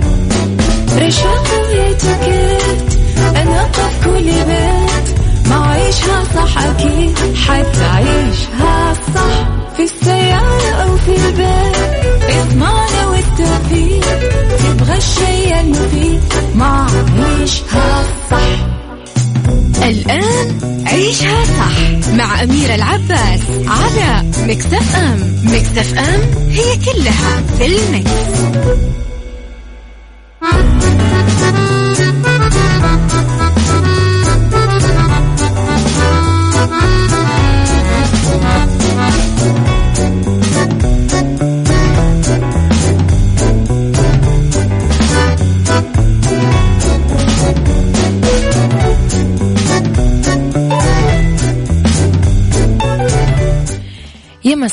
رشاق 0.98 1.44
ويتوكيت 1.70 2.94
أنا 3.36 3.64
في 3.72 4.06
كل 4.06 4.24
بيت 4.24 5.20
ما 5.50 5.66
عيشها 5.72 6.24
صح 6.36 6.64
أكيد 6.64 7.16
حتعيشها 7.48 8.94
صح 9.16 9.48
في 9.78 9.84
السيارة. 9.84 10.21
مكتف 24.52 24.96
أم 24.96 25.36
مكتف 25.44 25.98
أم 25.98 26.50
هي 26.50 26.78
كلها 26.78 27.42
في 27.58 27.66
المكس. 27.66 28.12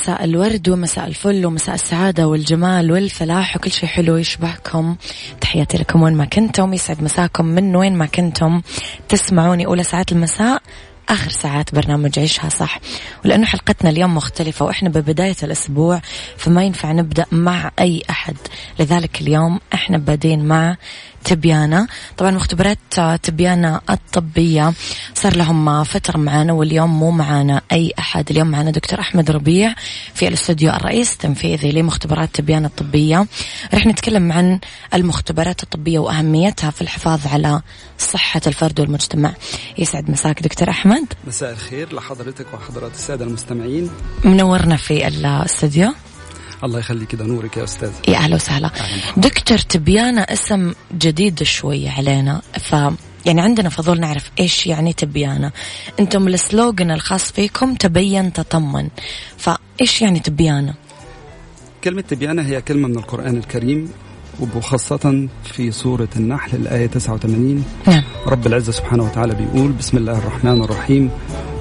مساء 0.09 0.25
الورد 0.25 0.69
ومساء 0.69 1.07
الفل 1.07 1.47
ومساء 1.47 1.75
السعادة 1.75 2.29
والجمال 2.29 2.93
والفلاح 2.93 3.57
وكل 3.57 3.71
شيء 3.71 3.89
حلو 3.89 4.17
يشبهكم. 4.17 4.97
تحياتي 5.41 5.79
لكم 5.79 6.03
وين 6.03 6.15
ما 6.15 6.25
كنتم. 6.25 6.75
يسعد 6.75 7.03
مساكم 7.03 7.45
من 7.45 7.77
وين 7.77 7.97
ما 7.97 8.07
كنتم. 8.07 8.63
تسمعوني 9.09 9.67
أولى 9.67 9.83
ساعات 9.83 10.13
المساء 10.13 10.63
آخر 11.09 11.31
ساعات 11.31 11.75
برنامج 11.75 12.19
عيشها 12.19 12.49
صح. 12.49 12.81
ولأنه 13.25 13.47
حلقتنا 13.47 13.91
اليوم 13.91 14.15
مختلفة 14.15 14.65
وإحنا 14.65 14.89
ببداية 14.89 15.37
الأسبوع 15.43 16.01
فما 16.37 16.65
ينفع 16.65 16.93
نبدأ 16.93 17.27
مع 17.33 17.71
أي 17.79 18.03
أحد. 18.11 18.37
لذلك 18.81 19.21
اليوم 19.21 19.61
إحنا 19.75 19.99
بادين 19.99 20.45
مع 20.45 20.77
تبيانة 21.29 21.87
طبعا 22.17 22.31
مختبرات 22.31 22.79
تبيانة 23.23 23.81
الطبية 23.91 24.73
صار 25.15 25.37
لهم 25.37 25.85
فترة 25.85 26.19
معنا 26.19 26.53
واليوم 26.53 26.99
مو 26.99 27.11
معنا 27.11 27.61
أي 27.73 27.93
أحد. 27.99 28.31
اليوم 28.31 28.47
معنا 28.47 28.71
دكتور 28.71 29.01
أحمد 29.01 29.31
ربيع 29.31 29.75
في 30.15 30.29
الاستوديو 30.29 30.71
الرئيس 30.71 31.13
التنفيذي 31.13 31.73
لمختبرات 31.73 32.35
تبيانة 32.35 32.67
الطبية. 32.67 33.27
رح 33.75 33.87
نتكلم 33.87 34.33
عن 34.33 34.61
المختبرات 34.95 35.63
الطبية 35.63 35.99
وأهميتها 35.99 36.71
في 36.71 36.83
الحفاظ 36.83 37.27
على 37.27 37.63
صحة 37.99 38.41
الفرد 38.47 38.81
والمجتمع. 38.81 39.35
يسعد 39.79 40.11
مساك 40.11 40.43
دكتور 40.43 40.71
أحمد. 40.71 41.07
مساء 41.27 41.53
الخير 41.53 41.95
لحضرتك 41.95 42.47
وحضرات 42.55 42.95
السادة 42.95 43.25
المستمعين. 43.25 43.91
منورنا 44.25 44.77
في 44.77 45.09
الاستوديو. 45.09 45.93
الله 46.65 46.79
يخليك 46.79 47.09
كده 47.09 47.25
نورك 47.25 47.57
يا 47.57 47.65
أستاذ. 47.65 47.91
يا 48.09 48.17
أهلا 48.17 48.35
وسهلا. 48.35 48.71
دكتور 49.17 49.59
تبيانة 49.59 50.21
اسم 50.23 50.73
جديد 50.99 51.43
شوي 51.43 51.89
علينا 51.89 52.43
ف 52.61 52.73
يعني 53.27 53.41
عندنا 53.41 53.69
فضول 53.69 54.01
نعرف 54.01 54.31
إيش 54.41 54.67
يعني 54.67 54.93
تبيانة 54.93 55.53
أنتم 56.01 56.29
السلوغن 56.29 56.91
الخاص 56.91 57.33
فيكم 57.33 57.75
تبين 57.75 58.33
تطمن 58.33 58.89
فايش 59.37 60.03
يعني 60.03 60.21
تبيانة 60.21 60.75
كلمة 61.85 62.01
تبيانة 62.01 62.43
هي 62.43 62.63
كلمة 62.63 62.89
من 62.89 62.97
القرآن 62.99 63.37
الكريم 63.37 63.91
وخاصة 64.57 65.29
في 65.45 65.71
سورة 65.71 66.09
النحل 66.17 66.57
الآية 66.57 66.87
89 66.87 67.65
نعم. 67.87 68.03
رب 68.27 68.47
العزة 68.47 68.73
سبحانه 68.73 69.05
وتعالى 69.05 69.35
بيقول 69.35 69.73
بسم 69.73 69.97
الله 69.97 70.19
الرحمن 70.19 70.63
الرحيم. 70.63 71.11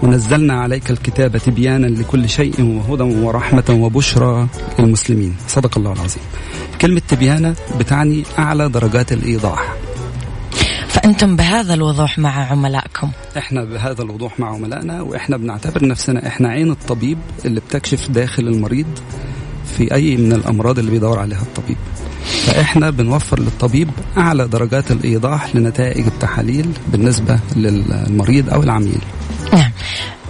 ونزلنا 0.04 0.54
عليك 0.54 0.92
الكتاب 0.92 1.38
تبيانا 1.38 1.88
لكل 1.88 2.30
شيء 2.30 2.62
وهدى 2.62 3.04
ورحمة 3.04 3.64
وبشرى 3.70 4.48
للمسلمين. 4.80 5.36
صدق 5.48 5.78
الله 5.78 5.94
العظيم. 5.94 6.24
كلمة 6.82 7.02
تبيانة 7.08 7.56
بتعني 7.80 8.24
أعلى 8.40 8.70
درجات 8.70 9.12
الإيضاح. 9.14 9.74
فأنتم 10.88 11.36
بهذا 11.36 11.74
الوضوح 11.74 12.20
مع 12.20 12.52
عملائكم. 12.52 13.12
إحنا 13.38 13.64
بهذا 13.64 14.02
الوضوح 14.02 14.40
مع 14.40 14.56
عملائنا 14.56 15.02
وإحنا 15.02 15.38
بنعتبر 15.38 15.88
نفسنا 15.88 16.28
إحنا 16.28 16.50
عين 16.50 16.72
الطبيب 16.72 17.18
اللي 17.46 17.60
بتكشف 17.60 18.10
داخل 18.10 18.48
المريض 18.48 18.88
في 19.78 19.94
أي 19.94 20.18
من 20.18 20.34
الأمراض 20.34 20.80
اللي 20.80 20.92
بيدور 20.92 21.20
عليها 21.20 21.42
الطبيب. 21.42 21.78
فإحنا 22.46 22.90
بنوفر 22.90 23.40
للطبيب 23.40 23.90
أعلى 24.18 24.48
درجات 24.48 24.92
الإيضاح 24.92 25.56
لنتائج 25.56 26.06
التحاليل 26.06 26.70
بالنسبة 26.88 27.40
للمريض 27.56 28.50
أو 28.50 28.64
العميل. 28.64 29.02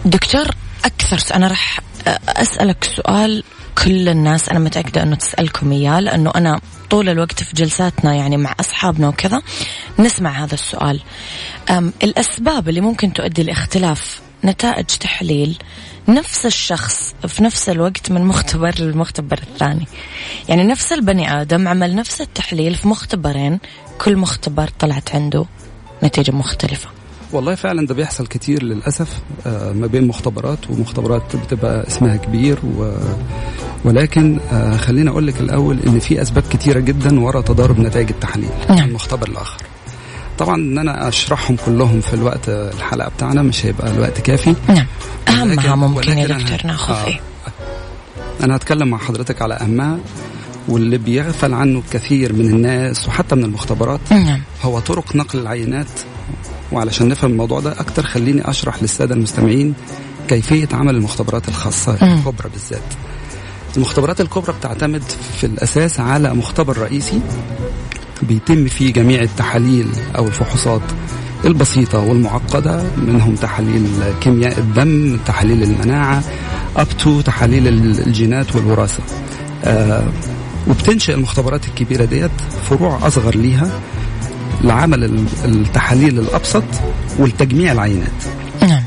دكتور 0.08 0.48
أكثر 0.86 1.36
أنا 1.36 1.48
راح 1.48 1.80
أسألك 2.28 2.84
سؤال 2.84 3.44
كل 3.84 4.10
الناس 4.10 4.50
أنا 4.50 4.60
متأكدة 4.60 5.04
إنه 5.04 5.16
تسألكم 5.16 5.72
إياه 5.72 6.00
لأنه 6.00 6.32
أنا 6.36 6.60
طول 6.90 7.10
الوقت 7.10 7.44
في 7.44 7.56
جلساتنا 7.56 8.16
يعني 8.16 8.38
مع 8.38 8.56
أصحابنا 8.60 9.08
وكذا 9.08 9.42
نسمع 10.00 10.44
هذا 10.44 10.54
السؤال. 10.54 11.02
الأسباب 12.04 12.70
اللي 12.70 12.82
ممكن 12.82 13.14
تؤدي 13.14 13.44
لاختلاف 13.44 14.22
نتائج 14.46 14.86
تحليل 14.86 15.58
نفس 16.08 16.46
الشخص 16.46 17.16
في 17.28 17.44
نفس 17.44 17.70
الوقت 17.70 18.12
من 18.12 18.26
مختبر 18.26 18.76
للمختبر 18.80 19.40
الثاني. 19.44 19.88
يعني 20.50 20.64
نفس 20.64 20.94
البني 20.94 21.42
آدم 21.42 21.68
عمل 21.68 21.96
نفس 21.96 22.22
التحليل 22.22 22.76
في 22.76 22.88
مختبرين 22.88 23.60
كل 23.98 24.18
مختبر 24.18 24.70
طلعت 24.80 25.16
عنده 25.16 25.46
نتيجة 26.04 26.32
مختلفة. 26.32 26.90
والله 27.32 27.56
فعلا 27.56 27.88
ده 27.88 27.94
بيحصل 27.94 28.28
كتير 28.28 28.64
للأسف 28.64 29.22
آه، 29.48 29.72
ما 29.72 29.88
بين 29.88 30.08
مختبرات 30.08 30.70
ومختبرات 30.70 31.36
بتبقى 31.36 31.88
اسمها 31.88 32.16
كبير 32.16 32.58
و 32.78 32.92
ولكن 33.86 34.40
آه، 34.52 34.78
خليني 34.78 35.10
أقول 35.10 35.28
لك 35.28 35.40
الأول 35.42 35.80
إن 35.88 36.00
في 36.00 36.22
أسباب 36.22 36.44
كتيرة 36.50 36.80
جدا 36.80 37.20
وراء 37.20 37.42
تضارب 37.42 37.80
نتائج 37.80 38.10
التحاليل 38.10 38.50
نعم. 38.70 38.94
مختبر 38.94 39.30
لآخر. 39.30 39.62
طبعا 40.38 40.56
إن 40.56 40.78
أنا 40.78 41.08
أشرحهم 41.08 41.58
كلهم 41.66 42.02
في 42.02 42.14
الوقت 42.14 42.50
الحلقة 42.50 43.10
بتاعنا 43.10 43.42
مش 43.42 43.66
هيبقى 43.66 43.92
الوقت 43.92 44.22
كافي. 44.22 44.56
نعم. 44.70 44.86
اهمها 45.28 45.76
ممكن 45.76 46.18
يا 46.18 46.28
دكتور 46.28 46.58
ناخذ 46.66 46.94
آه. 46.94 47.06
فيه. 47.06 47.20
أنا 48.44 48.56
هتكلم 48.56 48.88
مع 48.88 48.98
حضرتك 48.98 49.42
على 49.42 49.54
أهمها 49.54 49.98
واللي 50.68 50.98
بيغفل 50.98 51.54
عنه 51.54 51.84
كثير 51.92 52.34
من 52.34 52.46
الناس 52.46 53.08
وحتى 53.08 53.36
من 53.36 53.44
المختبرات 53.46 54.00
نعم. 54.12 54.42
هو 54.64 54.80
طرق 54.80 55.16
نقل 55.16 55.40
العينات 55.40 55.88
وعلشان 56.72 57.08
نفهم 57.08 57.32
الموضوع 57.32 57.60
ده 57.60 57.72
أكتر 57.72 58.04
خليني 58.08 58.50
أشرح 58.50 58.82
للسادة 58.82 59.16
المستمعين 59.16 59.74
كيفية 60.28 60.68
عمل 60.74 60.96
المختبرات 60.96 61.48
الخاصة 61.48 61.94
الكبرى 61.94 62.50
بالذات. 62.50 62.82
المختبرات 63.78 64.22
الكبرى 64.22 64.54
بتعتمد 64.60 65.04
في 65.38 65.46
الأساس 65.46 66.00
على 66.00 66.34
مختبر 66.34 66.78
رئيسي 66.78 67.20
بيتم 68.22 68.68
فيه 68.68 68.94
جميع 68.94 69.22
التحاليل 69.22 69.88
أو 70.18 70.28
الفحوصات 70.28 70.82
البسيطة 71.46 72.00
والمعقدة 72.00 72.84
منهم 72.98 73.36
تحاليل 73.36 73.88
كيمياء 74.22 74.60
الدم 74.60 75.18
تحاليل 75.26 75.64
المناعة 75.64 76.24
أب 76.78 76.88
تو 77.00 77.22
تحاليل 77.22 77.68
الجينات 77.68 78.56
والوراثة. 78.56 79.04
آه 79.64 80.08
وبتنشئ 80.68 81.14
المختبرات 81.14 81.68
الكبيرة 81.68 82.06
ديت 82.06 82.32
فروع 82.70 83.08
أصغر 83.08 83.36
ليها 83.36 83.80
لعمل 84.64 85.26
التحاليل 85.46 86.20
الأبسط 86.20 86.64
والتجميع 87.20 87.72
العينات. 87.72 88.24
نعم. 88.62 88.84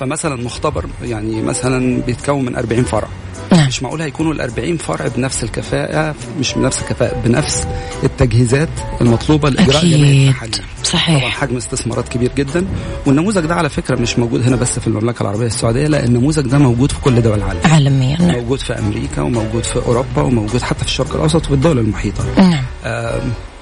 فمثلا 0.00 0.36
مختبر 0.44 0.84
يعني 1.02 1.42
مثلا 1.42 2.02
بيتكون 2.02 2.44
من 2.44 2.56
40 2.56 2.84
فرع. 2.84 3.08
نعم. 3.52 3.66
مش 3.66 3.82
معقول 3.82 4.02
هيكونوا 4.02 4.32
ال 4.32 4.40
40 4.40 4.76
فرع 4.76 5.08
بنفس 5.16 5.44
الكفاءة 5.44 6.14
مش 6.40 6.54
بنفس 6.54 6.82
الكفاءة 6.82 7.20
بنفس 7.24 7.66
التجهيزات 8.04 8.68
المطلوبة 9.00 9.48
لإجراء 9.50 9.86
جميع 9.86 10.28
التحاليل. 10.30 10.60
صحيح. 10.84 11.18
طبعا 11.18 11.30
حجم 11.30 11.56
استثمارات 11.56 12.08
كبير 12.08 12.30
جدا. 12.36 12.66
والنموذج 13.06 13.46
ده 13.46 13.54
على 13.54 13.68
فكرة 13.68 13.96
مش 14.00 14.18
موجود 14.18 14.42
هنا 14.46 14.56
بس 14.56 14.78
في 14.78 14.86
المملكة 14.86 15.22
العربية 15.22 15.46
السعودية 15.46 15.86
لا 15.86 16.04
النموذج 16.04 16.46
ده 16.46 16.58
موجود 16.58 16.92
في 16.92 17.00
كل 17.00 17.22
دول 17.22 17.38
العالم. 17.38 17.60
عالميا. 17.64 18.16
نعم. 18.22 18.30
موجود 18.30 18.58
في 18.58 18.78
أمريكا 18.78 19.22
وموجود 19.22 19.64
في 19.64 19.76
أوروبا 19.76 20.22
وموجود 20.22 20.62
حتى 20.62 20.78
في 20.78 20.86
الشرق 20.86 21.14
الأوسط 21.14 21.44
وفي 21.44 21.54
الدول 21.54 21.78
المحيطة. 21.78 22.24
نعم. 22.38 22.62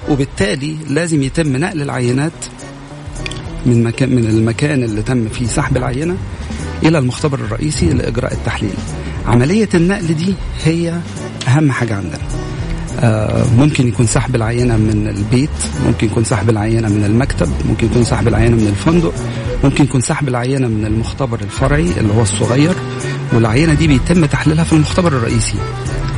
وبالتالي 0.09 0.77
لازم 0.89 1.23
يتم 1.23 1.57
نقل 1.57 1.81
العينات 1.81 2.31
من 3.65 3.83
مكان 3.83 4.15
من 4.15 4.25
المكان 4.25 4.83
اللي 4.83 5.01
تم 5.01 5.29
فيه 5.29 5.47
سحب 5.47 5.77
العينة 5.77 6.17
إلى 6.83 6.97
المختبر 6.97 7.39
الرئيسي 7.39 7.89
لإجراء 7.89 8.33
التحليل. 8.33 8.73
عملية 9.27 9.69
النقل 9.73 10.07
دي 10.07 10.33
هي 10.63 10.99
أهم 11.47 11.71
حاجة 11.71 11.95
عندنا. 11.95 12.19
آه 12.99 13.45
ممكن 13.57 13.87
يكون 13.87 14.05
سحب 14.07 14.35
العينة 14.35 14.77
من 14.77 15.07
البيت، 15.07 15.49
ممكن 15.85 16.07
يكون 16.07 16.23
سحب 16.23 16.49
العينة 16.49 16.89
من 16.89 17.03
المكتب، 17.03 17.49
ممكن 17.69 17.87
يكون 17.87 18.03
سحب 18.03 18.27
العينة 18.27 18.55
من 18.55 18.67
الفندق، 18.67 19.13
ممكن 19.63 19.83
يكون 19.83 20.01
سحب 20.01 20.27
العينة 20.27 20.67
من 20.67 20.85
المختبر 20.85 21.39
الفرعي 21.41 21.91
اللي 21.97 22.13
هو 22.13 22.21
الصغير 22.21 22.75
والعينة 23.33 23.73
دي 23.73 23.87
بيتم 23.87 24.25
تحليلها 24.25 24.63
في 24.63 24.73
المختبر 24.73 25.13
الرئيسي. 25.13 25.55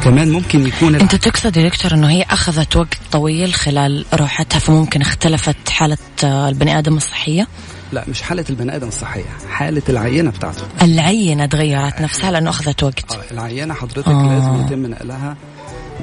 كمان 0.04 0.32
ممكن 0.32 0.68
يكون 0.68 0.96
انت 0.96 1.16
تقصد 1.16 1.58
يا 1.58 1.70
دكتور 1.70 1.94
انه 1.94 2.10
هي 2.10 2.22
اخذت 2.22 2.76
وقت 2.76 2.98
طويل 3.12 3.54
خلال 3.54 4.06
روحتها 4.14 4.60
فممكن 4.60 5.02
اختلفت 5.02 5.70
حالة 5.70 5.98
آه، 6.24 6.50
البني 6.50 6.78
آدم 6.80 6.98
الصحية؟ 6.98 7.48
لا 7.92 8.04
مش 8.08 8.22
حالة 8.22 8.46
البني 8.50 8.76
آدم 8.76 8.88
الصحية 8.88 9.24
حالة 9.50 9.82
العينة 9.90 10.32
بتاعته 10.32 10.62
العينة 10.82 11.46
تغيرت 11.46 12.02
نفسها 12.02 12.32
لأنه 12.32 12.50
أخذت 12.50 12.84
وقت 12.84 13.12
آه 13.14 13.34
العينة 13.34 13.74
حضرتك 13.74 14.08
آه. 14.08 14.40
لازم 14.40 14.66
يتم 14.66 14.92
نقلها 14.92 15.36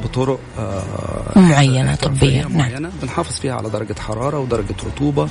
بطرق 0.05 0.41
آه 0.59 1.39
معينة 1.39 1.95
طبية 1.95 2.43
نعم. 2.43 2.57
معينة 2.57 2.79
نعم. 2.79 2.93
بنحافظ 3.03 3.33
فيها 3.41 3.55
على 3.55 3.71
درجة 3.71 3.95
حرارة 3.99 4.39
ودرجة 4.39 4.75
رطوبة 4.87 5.29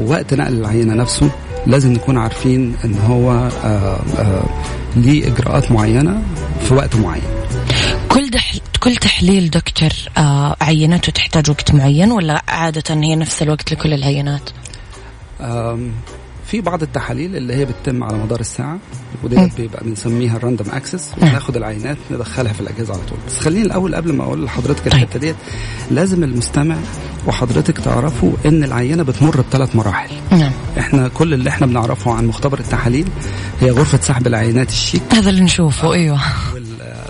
ووقت 0.00 0.34
نقل 0.34 0.52
العينة 0.52 0.94
نفسه 0.94 1.30
لازم 1.66 1.92
نكون 1.92 2.18
عارفين 2.18 2.76
إن 2.84 2.94
هو 2.94 3.30
آه 3.64 4.00
آه 4.18 4.44
ليه 4.96 5.26
إجراءات 5.26 5.72
معينة 5.72 6.22
في 6.68 6.74
وقت 6.74 6.96
معين 6.96 7.43
كل 8.14 8.30
دح... 8.30 8.54
كل 8.80 8.96
تحليل 8.96 9.50
دكتور 9.50 9.90
آه 10.18 10.56
عينته 10.60 11.12
تحتاج 11.12 11.50
وقت 11.50 11.74
معين 11.74 12.12
ولا 12.12 12.42
عادة 12.48 12.94
هي 12.94 13.16
نفس 13.16 13.42
الوقت 13.42 13.72
لكل 13.72 13.92
العينات؟ 13.92 14.50
في 16.46 16.60
بعض 16.60 16.82
التحاليل 16.82 17.36
اللي 17.36 17.54
هي 17.54 17.64
بتتم 17.64 18.04
على 18.04 18.16
مدار 18.18 18.40
الساعة 18.40 18.78
ودي 19.22 19.50
بيبقى 19.56 19.84
بنسميها 19.84 20.36
ال 20.36 20.40
random 20.40 20.66
access 20.70 21.10
وناخد 21.22 21.56
العينات 21.56 21.96
ندخلها 22.10 22.52
في 22.52 22.60
الأجهزة 22.60 22.94
على 22.94 23.02
طول. 23.08 23.18
بس 23.26 23.38
خليني 23.40 23.66
الأول 23.66 23.94
قبل 23.94 24.12
ما 24.12 24.24
أقول 24.24 24.44
لحضرتك 24.44 24.84
طيب. 24.84 24.92
الحتة 24.92 25.18
ديت 25.18 25.36
لازم 25.90 26.24
المستمع 26.24 26.76
وحضرتك 27.26 27.78
تعرفوا 27.78 28.32
إن 28.46 28.64
العينة 28.64 29.02
بتمر 29.02 29.40
بثلاث 29.40 29.76
مراحل. 29.76 30.10
نعم. 30.30 30.52
إحنا 30.78 31.08
كل 31.08 31.34
اللي 31.34 31.50
إحنا 31.50 31.66
بنعرفه 31.66 32.12
عن 32.12 32.26
مختبر 32.26 32.58
التحاليل 32.58 33.08
هي 33.60 33.70
غرفة 33.70 34.00
سحب 34.00 34.26
العينات 34.26 34.68
الشيك. 34.68 35.02
هذا 35.10 35.30
اللي 35.30 35.42
نشوفه 35.42 35.92
أيوه. 35.92 36.20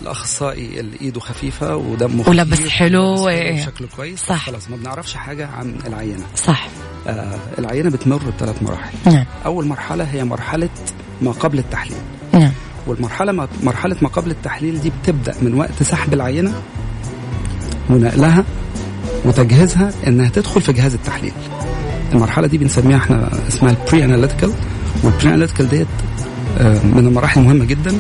الأخصائي 0.05 0.81
اللي 0.81 0.97
ايده 1.01 1.21
خفيفة 1.21 1.77
ودمه 1.77 2.29
ولابس 2.29 2.69
حلو 2.69 3.29
وشكله 3.29 3.89
كويس. 3.97 4.21
صح. 4.21 4.47
خلاص 4.47 4.71
ما 4.71 4.77
بنعرفش 4.77 5.15
حاجة 5.15 5.47
عن 5.47 5.75
العينة. 5.87 6.25
صح. 6.37 6.69
آه 7.07 7.39
العينة 7.59 7.91
بتمر 7.91 8.23
بثلاث 8.31 8.63
مراحل. 8.63 8.93
نعم. 9.07 9.25
أول 9.47 9.67
مرحلة 9.67 10.05
هي 10.05 10.25
مرحلة 10.25 10.69
ما 11.23 11.33
قبل 11.33 11.59
التحليل. 11.59 11.99
نعم. 12.33 12.51
والمرحلة 12.87 13.33
ما 13.33 13.49
مرحلة 13.63 13.97
ما 14.03 14.09
قبل 14.09 14.31
التحليل 14.31 14.81
دي 14.81 14.93
بتبدأ 15.03 15.35
من 15.43 15.55
وقت 15.55 15.83
سحب 15.83 16.15
العينة 16.15 16.53
ونقلها 17.91 18.45
وتجهيزها 19.25 19.93
إنها 20.07 20.29
تدخل 20.29 20.61
في 20.61 20.73
جهاز 20.73 20.95
التحليل. 20.95 21.33
المرحلة 22.13 22.47
دي 22.47 22.59
بنسميها 22.59 22.97
إحنا 22.97 23.31
اسمها 23.49 23.71
ال 23.71 24.05
pre-analytical 24.05 24.53
وال 25.03 25.29
pre-analytical 25.29 25.69
ديت 25.69 25.87
آه، 26.59 26.79
من 26.85 27.07
المراحل 27.07 27.41
المهمه 27.41 27.65
جدا. 27.65 27.99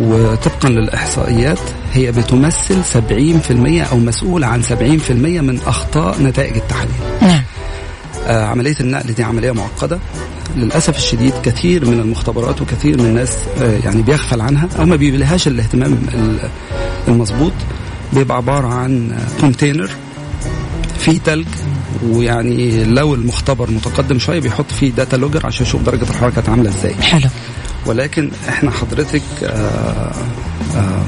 وطبقا 0.00 0.68
للإحصائيات 0.68 1.58
هي 1.92 2.12
بتمثل 2.12 2.82
70% 2.84 3.90
أو 3.92 3.98
مسؤولة 3.98 4.46
عن 4.46 4.62
70% 4.62 5.10
من 5.10 5.60
أخطاء 5.66 6.22
نتائج 6.22 6.56
التحليل. 6.56 6.94
نعم. 7.22 7.42
آه 8.26 8.44
عملية 8.46 8.76
النقل 8.80 9.12
دي 9.14 9.22
عملية 9.22 9.52
معقدة. 9.52 9.98
للأسف 10.56 10.96
الشديد 10.96 11.32
كثير 11.42 11.84
من 11.86 12.00
المختبرات 12.00 12.62
وكثير 12.62 12.98
من 12.98 13.06
الناس 13.06 13.36
آه 13.62 13.78
يعني 13.84 14.02
بيغفل 14.02 14.40
عنها 14.40 14.68
أو 14.78 14.86
ما 14.86 14.96
بيبلهاش 14.96 15.48
الاهتمام 15.48 15.98
المظبوط. 17.08 17.52
بيبقى 18.12 18.36
عبارة 18.36 18.66
عن 18.68 19.18
container 19.40 19.90
فيه 20.98 21.18
تلج 21.18 21.46
ويعني 22.08 22.84
لو 22.84 23.14
المختبر 23.14 23.70
متقدم 23.70 24.18
شوية 24.18 24.40
بيحط 24.40 24.72
فيه 24.80 24.90
data 24.90 25.16
logger 25.16 25.46
عشان 25.46 25.66
يشوف 25.66 25.82
درجة 25.82 26.02
الحراره 26.10 26.30
كانت 26.30 26.48
عاملة 26.48 26.70
إزاي. 26.70 26.94
حلو. 26.94 27.28
ولكن 27.86 28.30
إحنا 28.48 28.70
حضرتك 28.70 29.22
آآ 29.42 29.48
آه، 29.48 30.12
آآ 30.76 31.04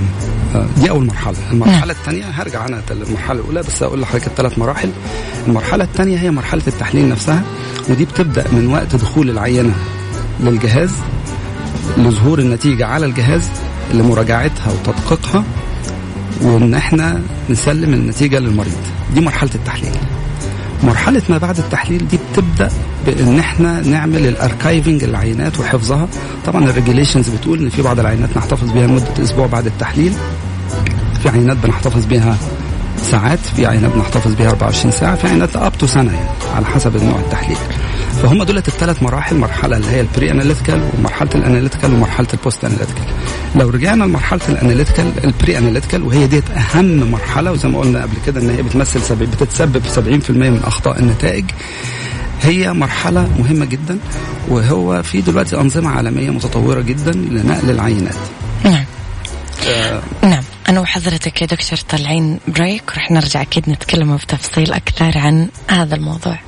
آه، 0.55 0.67
دي 0.81 0.91
أول 0.91 1.07
مرحلة. 1.07 1.37
المرحلة. 1.53 1.93
الثانية 1.93 2.25
هرجع 2.25 2.67
أنا 2.67 2.83
للمرحله 2.91 3.41
الأولى 3.41 3.61
بس 3.63 3.83
أقول 3.83 4.01
لحضرتك 4.01 4.27
الثلاث 4.27 4.59
مراحل. 4.59 4.91
المرحلة 5.47 5.85
الثانية 5.85 6.19
هي 6.19 6.31
مرحلة 6.31 6.63
التحليل 6.67 7.09
نفسها 7.09 7.43
ودي 7.89 8.05
بتبدأ 8.05 8.45
من 8.53 8.67
وقت 8.73 8.97
دخول 8.97 9.31
العينة 9.31 9.75
للجهاز 10.41 10.91
لظهور 11.97 12.39
النتيجة 12.39 12.87
على 12.87 13.07
الجهاز 13.07 13.49
لمراجعتها 13.93 14.73
وتدقيقها 14.73 15.45
وإن 16.43 16.75
إحنا 16.75 17.23
نسلم 17.51 17.95
النتيجة 17.95 18.39
للمريض. 18.39 18.77
دي 19.15 19.21
مرحلة 19.21 19.51
التحليل. 19.55 19.93
مرحلة 20.83 21.23
ما 21.29 21.39
بعد 21.39 21.59
التحليل 21.59 22.09
دي 22.09 22.19
بتبدأ 22.33 22.71
بأن 23.07 23.39
إحنا 23.39 23.81
نعمل 23.81 24.27
ال 24.27 24.35
archiving 24.35 25.05
العينات 25.05 25.61
وحفظها. 25.61 26.09
طبعا 26.47 26.65
ال 26.65 26.70
regulations 26.70 27.29
بتقول 27.29 27.59
إن 27.59 27.69
في 27.69 27.83
بعض 27.83 28.01
العينات 28.01 28.37
نحتفظ 28.37 28.71
بها 28.71 28.87
لمدة 28.87 29.23
أسبوع 29.23 29.47
بعد 29.47 29.67
التحليل. 29.67 30.13
في 31.23 31.29
عينات 31.29 31.57
بنحتفظ 31.57 32.07
بها 32.07 32.37
ساعات 33.03 33.39
في 33.57 33.67
عينات 33.67 33.93
بنحتفظ 33.93 34.35
بها 34.35 34.49
24 34.51 34.93
ساعة 34.93 35.17
في 35.17 35.29
عينات 35.29 35.57
up 35.57 35.73
to 35.79 35.87
سنة 35.87 36.13
يعني 36.13 36.29
على 36.57 36.67
حسب 36.67 37.05
نوع 37.05 37.19
التحليل. 37.19 37.59
فهم 38.23 38.43
دولت 38.43 38.69
الثلاث 38.69 39.03
مراحل 39.03 39.37
مرحلة 39.37 39.77
اللي 39.77 39.89
هي 39.91 40.01
ال 40.01 40.31
pre-analytical 40.31 40.91
ومرحلة 40.99 41.31
ال 41.35 41.40
analytical 41.40 41.95
ومرحلة 41.95 42.29
ال 42.35 42.65
post-analytical 42.65 43.05
لو 43.57 43.71
رجعنا 43.71 44.05
لمرحلة 44.05 44.41
ال 44.49 44.54
analytical 44.54 45.08
ال 45.08 45.13
pre-analytical 45.25 46.03
وهي 46.03 46.27
ديت 46.27 46.51
أهم 46.51 47.11
مرحلة 47.11 47.53
وزي 47.53 47.69
ما 47.69 47.79
قلنا 47.79 48.03
قبل 48.03 48.17
كده 48.27 48.41
إن 48.41 48.51
هي 48.51 48.63
بتمثل 48.63 49.17
بتتسبب 49.17 49.83
في 49.83 50.21
70% 50.27 50.31
من 50.31 50.61
أخطاء 50.65 50.99
النتائج. 50.99 51.45
هي 52.43 52.73
مرحلة 52.73 53.29
مهمة 53.39 53.65
جدا 53.65 53.99
وهو 54.49 55.03
في 55.03 55.21
دلوقتي 55.21 55.57
أنظمة 55.57 55.91
عالمية 55.91 56.31
متطورة 56.31 56.81
جدا 56.81 57.13
لنقل 57.13 57.71
العينات. 57.71 58.15
نعم. 58.65 58.85
آه 59.69 60.03
نعم. 60.23 60.43
أنا 60.69 60.81
وحضرتك 60.81 61.43
يا 61.43 61.47
دكتور 61.47 61.79
طالعين 61.89 62.39
break 62.49 62.83
ورح 62.91 63.11
نرجع 63.11 63.43
أكيد 63.43 63.71
نتكلم 63.71 64.17
بتفصيل 64.17 64.73
أكثر 64.73 65.19
عن 65.19 65.49
هذا 65.69 65.95
الموضوع. 65.95 66.39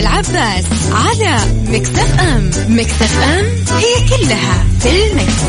العباس 0.00 0.64
على 0.92 1.36
مكتف 1.68 2.20
أم. 2.20 2.50
مكتف 2.68 3.18
أم 3.22 3.44
هي 3.76 4.08
كلها 4.08 4.64
في 4.80 5.10
المكس. 5.12 5.40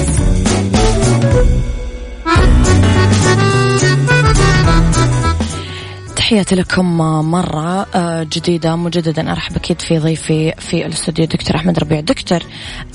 تحياتي 6.16 6.56
لكم 6.56 6.98
مرة 7.32 7.88
آه، 7.96 8.24
جديدة 8.24 8.76
مجددا. 8.76 9.32
أرحب 9.32 9.56
أكيد 9.56 9.82
في 9.82 10.00
ضيفي 10.00 10.54
في 10.60 10.86
الاستوديو 10.86 11.26
دكتور 11.26 11.56
أحمد 11.56 11.80
ربيع. 11.80 12.00
دكتور 12.00 12.40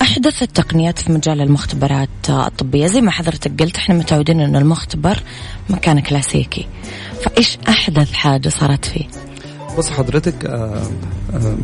أحدث 0.02 0.42
التقنيات 0.42 0.98
في 0.98 1.12
مجال 1.12 1.40
المختبرات 1.40 2.08
الطبية. 2.28 2.86
زي 2.86 3.00
ما 3.00 3.10
حضرتك 3.10 3.62
قلت 3.62 3.76
إحنا 3.76 3.94
متعودين 3.94 4.40
أن 4.40 4.56
المختبر 4.56 5.18
مكان 5.70 6.00
كلاسيكي. 6.00 6.66
فإيش 7.24 7.58
أحدث 7.68 8.12
حاجة 8.12 8.48
صارت 8.48 8.84
فيه؟ 8.84 9.04
بص 9.78 9.90
حضرتك 9.90 10.44
آه، 10.44 10.82
آه، 11.34 11.56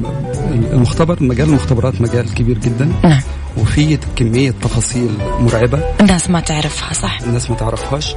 المختبر 0.72 1.22
مجال 1.22 1.48
المختبرات 1.48 2.00
مجال 2.00 2.34
كبير 2.34 2.58
جدا. 2.58 2.92
نعم. 3.04 3.20
وفيه 3.58 3.98
كمية 4.16 4.50
تفاصيل 4.50 5.10
مرعبة 5.40 5.78
الناس 6.00 6.30
ما 6.30 6.40
تعرفها 6.40 6.92
صح؟ 6.92 7.20
الناس 7.22 7.50
ما 7.50 7.56
تعرفهاش. 7.56 8.14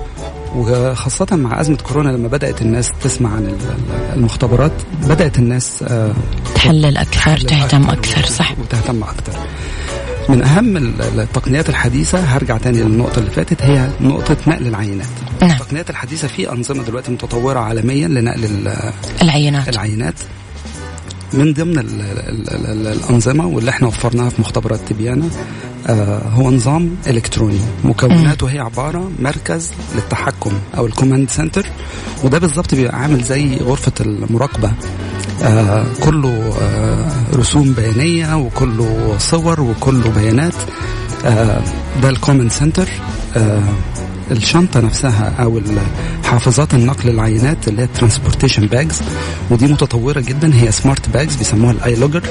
وخاصة 0.55 1.27
مع 1.31 1.61
أزمة 1.61 1.77
كورونا 1.77 2.09
لما 2.09 2.27
بدأت 2.27 2.61
الناس 2.61 2.91
تسمع 3.03 3.29
عن 3.29 3.57
المختبرات 4.13 4.71
بدأت 5.03 5.39
الناس 5.39 5.83
آه، 5.87 6.13
تحلل 6.55 6.97
أكثر 6.97 7.37
تهتم 7.37 7.89
أكثر 7.89 8.25
صح؟ 8.25 8.51
وتهتم 8.59 9.03
أكثر. 9.03 9.33
من 10.29 10.41
أهم 10.41 10.77
التقنيات 10.77 11.69
الحديثة 11.69 12.19
هرجع 12.19 12.57
تاني 12.57 12.77
للنقطة 12.77 13.19
اللي 13.19 13.31
فاتت 13.31 13.61
هي 13.61 13.89
نقطة 14.01 14.37
نقل 14.47 14.67
العينات. 14.67 15.07
نعم. 15.41 15.51
التقنيات 15.51 15.89
الحديثة 15.89 16.27
في 16.27 16.51
أنظمة 16.51 16.83
دلوقتي 16.83 17.11
متطورة 17.11 17.59
عالميا 17.59 18.07
لنقل 18.07 18.73
العينات. 19.21 19.69
العينات. 19.69 20.15
من 21.33 21.53
ضمن 21.53 21.79
ال 21.79 22.01
ال 22.01 22.49
ال 22.49 22.87
الأنظمة 22.87 23.47
واللي 23.47 23.69
إحنا 23.69 23.87
وفرناها 23.87 24.29
في 24.29 24.41
مختبرات 24.41 24.79
تبيانة 24.89 25.25
آه 25.25 25.74
هو 26.33 26.51
نظام 26.51 26.95
إلكتروني. 27.07 27.59
مكوناته 27.83 28.47
هي 28.47 28.59
عبارة 28.59 29.11
مركز 29.19 29.71
للتحكم 29.95 30.51
أو 30.77 30.85
ال 30.85 30.91
command 30.91 31.29
center 31.29 31.65
وده 32.23 32.39
بالظبط 32.39 32.75
بيبقى 32.75 32.99
عامل 32.99 33.23
زي 33.23 33.57
غرفة 33.57 33.91
المراقبة. 34.01 34.71
آه 35.43 35.85
كله 36.03 36.53
آه 36.61 37.05
رسوم 37.35 37.73
بيانية 37.73 38.37
وكله 38.37 39.15
صور 39.19 39.61
وكله 39.61 40.09
بيانات. 40.09 40.53
آه 41.25 41.61
ده 42.01 42.09
ال 42.09 42.15
command 42.15 42.51
center. 42.51 42.89
آه 43.37 43.63
الشنطة 44.31 44.79
نفسها 44.79 45.33
أو 45.39 45.61
حافظات 46.23 46.73
النقل 46.73 47.09
العينات 47.09 47.67
اللي 47.67 47.81
هي 47.81 47.87
transportation 47.87 48.67
bags 48.67 49.01
ودي 49.49 49.65
متطورة 49.67 50.19
جدا. 50.19 50.55
هي 50.55 50.71
smart 50.71 51.09
bags 51.09 51.35
بيسموها 51.35 51.71
ال 51.71 51.95
e-logger 51.95 52.21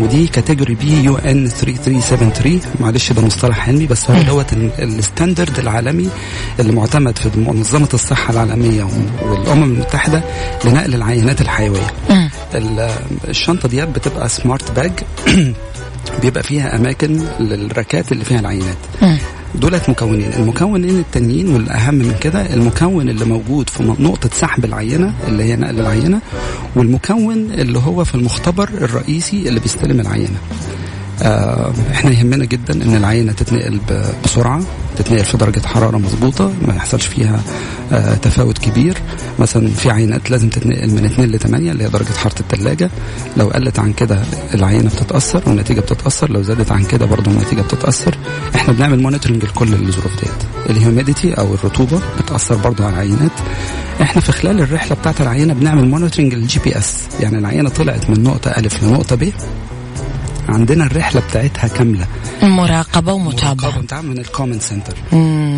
ودي 0.00 0.26
category 0.26 0.74
B 0.74 1.04
UN 1.04 1.48
3373 1.48 2.60
معلش 2.80 3.12
ده 3.12 3.22
مصطلح 3.22 3.68
علمي 3.68 3.86
بس 3.86 4.10
هو 4.10 4.22
دوت 4.22 4.52
ال 4.78 4.87
standard 4.87 5.58
العالمي 5.58 6.08
اللي 6.60 6.72
معتمد 6.72 7.18
في 7.18 7.40
منظمة 7.40 7.88
الصحة 7.94 8.32
العالمية 8.32 8.88
والأمم 9.22 9.62
المتحدة 9.62 10.22
لنقل 10.64 10.94
العينات 10.94 11.40
الحيوية. 11.40 11.86
الشنطة 13.28 13.68
ديت 13.68 13.88
بتبقى 13.88 14.28
smart 14.28 14.70
bag 14.70 14.92
بيبقى 16.22 16.42
فيها 16.42 16.76
أماكن 16.76 17.24
للركات 17.40 18.12
اللي 18.12 18.24
فيها 18.24 18.40
العينات. 18.40 18.76
دولت 19.54 19.90
مكونين. 19.90 20.32
المكونين 20.32 20.98
التانيين 20.98 21.48
والأهم 21.48 21.94
من 21.94 22.14
كده 22.20 22.54
المكون 22.54 23.08
اللي 23.08 23.24
موجود 23.24 23.70
في 23.70 23.82
نقطة 23.82 24.30
سحب 24.32 24.64
العينة 24.64 25.14
اللي 25.28 25.42
هي 25.44 25.56
نقل 25.56 25.80
العينة 25.80 26.20
والمكون 26.76 27.50
اللي 27.52 27.78
هو 27.78 28.04
في 28.04 28.14
المختبر 28.14 28.68
الرئيسي 28.68 29.48
اللي 29.48 29.60
بيستلم 29.60 30.00
العينة. 30.00 30.38
آه 31.22 31.72
إحنا 31.92 32.10
يهمنا 32.10 32.44
جدا 32.44 32.74
إن 32.84 32.96
العينة 32.96 33.32
تتنقل 33.32 33.80
بسرعة. 34.24 34.62
تتنقل 34.98 35.24
في 35.24 35.36
درجة 35.36 35.66
حرارة 35.66 35.96
مظبوطه 35.98 36.52
ما 36.68 36.74
يحصلش 36.74 37.06
فيها 37.06 37.40
آه 37.92 38.14
تفاوت 38.14 38.58
كبير. 38.58 38.96
مثلا 39.38 39.68
في 39.68 39.90
عينات 39.90 40.30
لازم 40.30 40.48
تتنقل 40.48 40.90
من 40.90 41.04
2 41.04 41.28
ل 41.30 41.38
8 41.38 41.72
اللي 41.72 41.84
هي 41.84 41.88
درجة 41.88 42.12
حرارة 42.16 42.40
الثلاجه 42.40 42.90
لو 43.36 43.48
قلت 43.48 43.78
عن 43.78 43.92
كده 43.92 44.22
العينة 44.54 44.88
بتتأثر 44.90 45.42
والنتيجة 45.46 45.80
بتتأثر 45.80 46.30
لو 46.30 46.42
زادت 46.42 46.72
عن 46.72 46.84
كده 46.84 47.06
برضه 47.06 47.30
النتيجة 47.30 47.60
بتتأثر. 47.60 48.18
إحنا 48.54 48.74
بنعمل 48.74 49.02
monitoring 49.02 49.44
لكل 49.44 49.72
الظروف 49.74 50.12
ديت. 50.20 50.70
ال 50.70 50.77
humidity 50.77 51.34
أو 51.34 51.54
الرطوبة 51.54 52.00
بتأثر 52.20 52.56
برضه 52.56 52.84
على 52.84 52.94
العينات. 52.94 53.30
إحنا 54.02 54.20
في 54.22 54.32
خلال 54.32 54.60
الرحلة 54.60 54.96
بتاعت 54.96 55.20
العينة 55.20 55.54
بنعمل 55.54 55.88
monitoring 55.88 56.34
لل 56.34 56.60
GPS 56.64 56.94
يعني 57.20 57.38
العينة 57.38 57.68
طلعت 57.68 58.10
من 58.10 58.22
نقطة 58.22 58.50
الف 58.50 58.84
لنقطة 58.84 59.16
ب 59.16 59.32
عندنا 60.48 60.84
الرحلة 60.86 61.20
بتاعتها 61.30 61.68
كاملة. 61.68 62.06
مراقبة 62.42 63.12
ومتابعة. 63.12 63.70
مراقبة 63.70 64.00
من 64.00 64.18
ال 64.18 64.23
command 64.23 64.60
center 64.60 64.94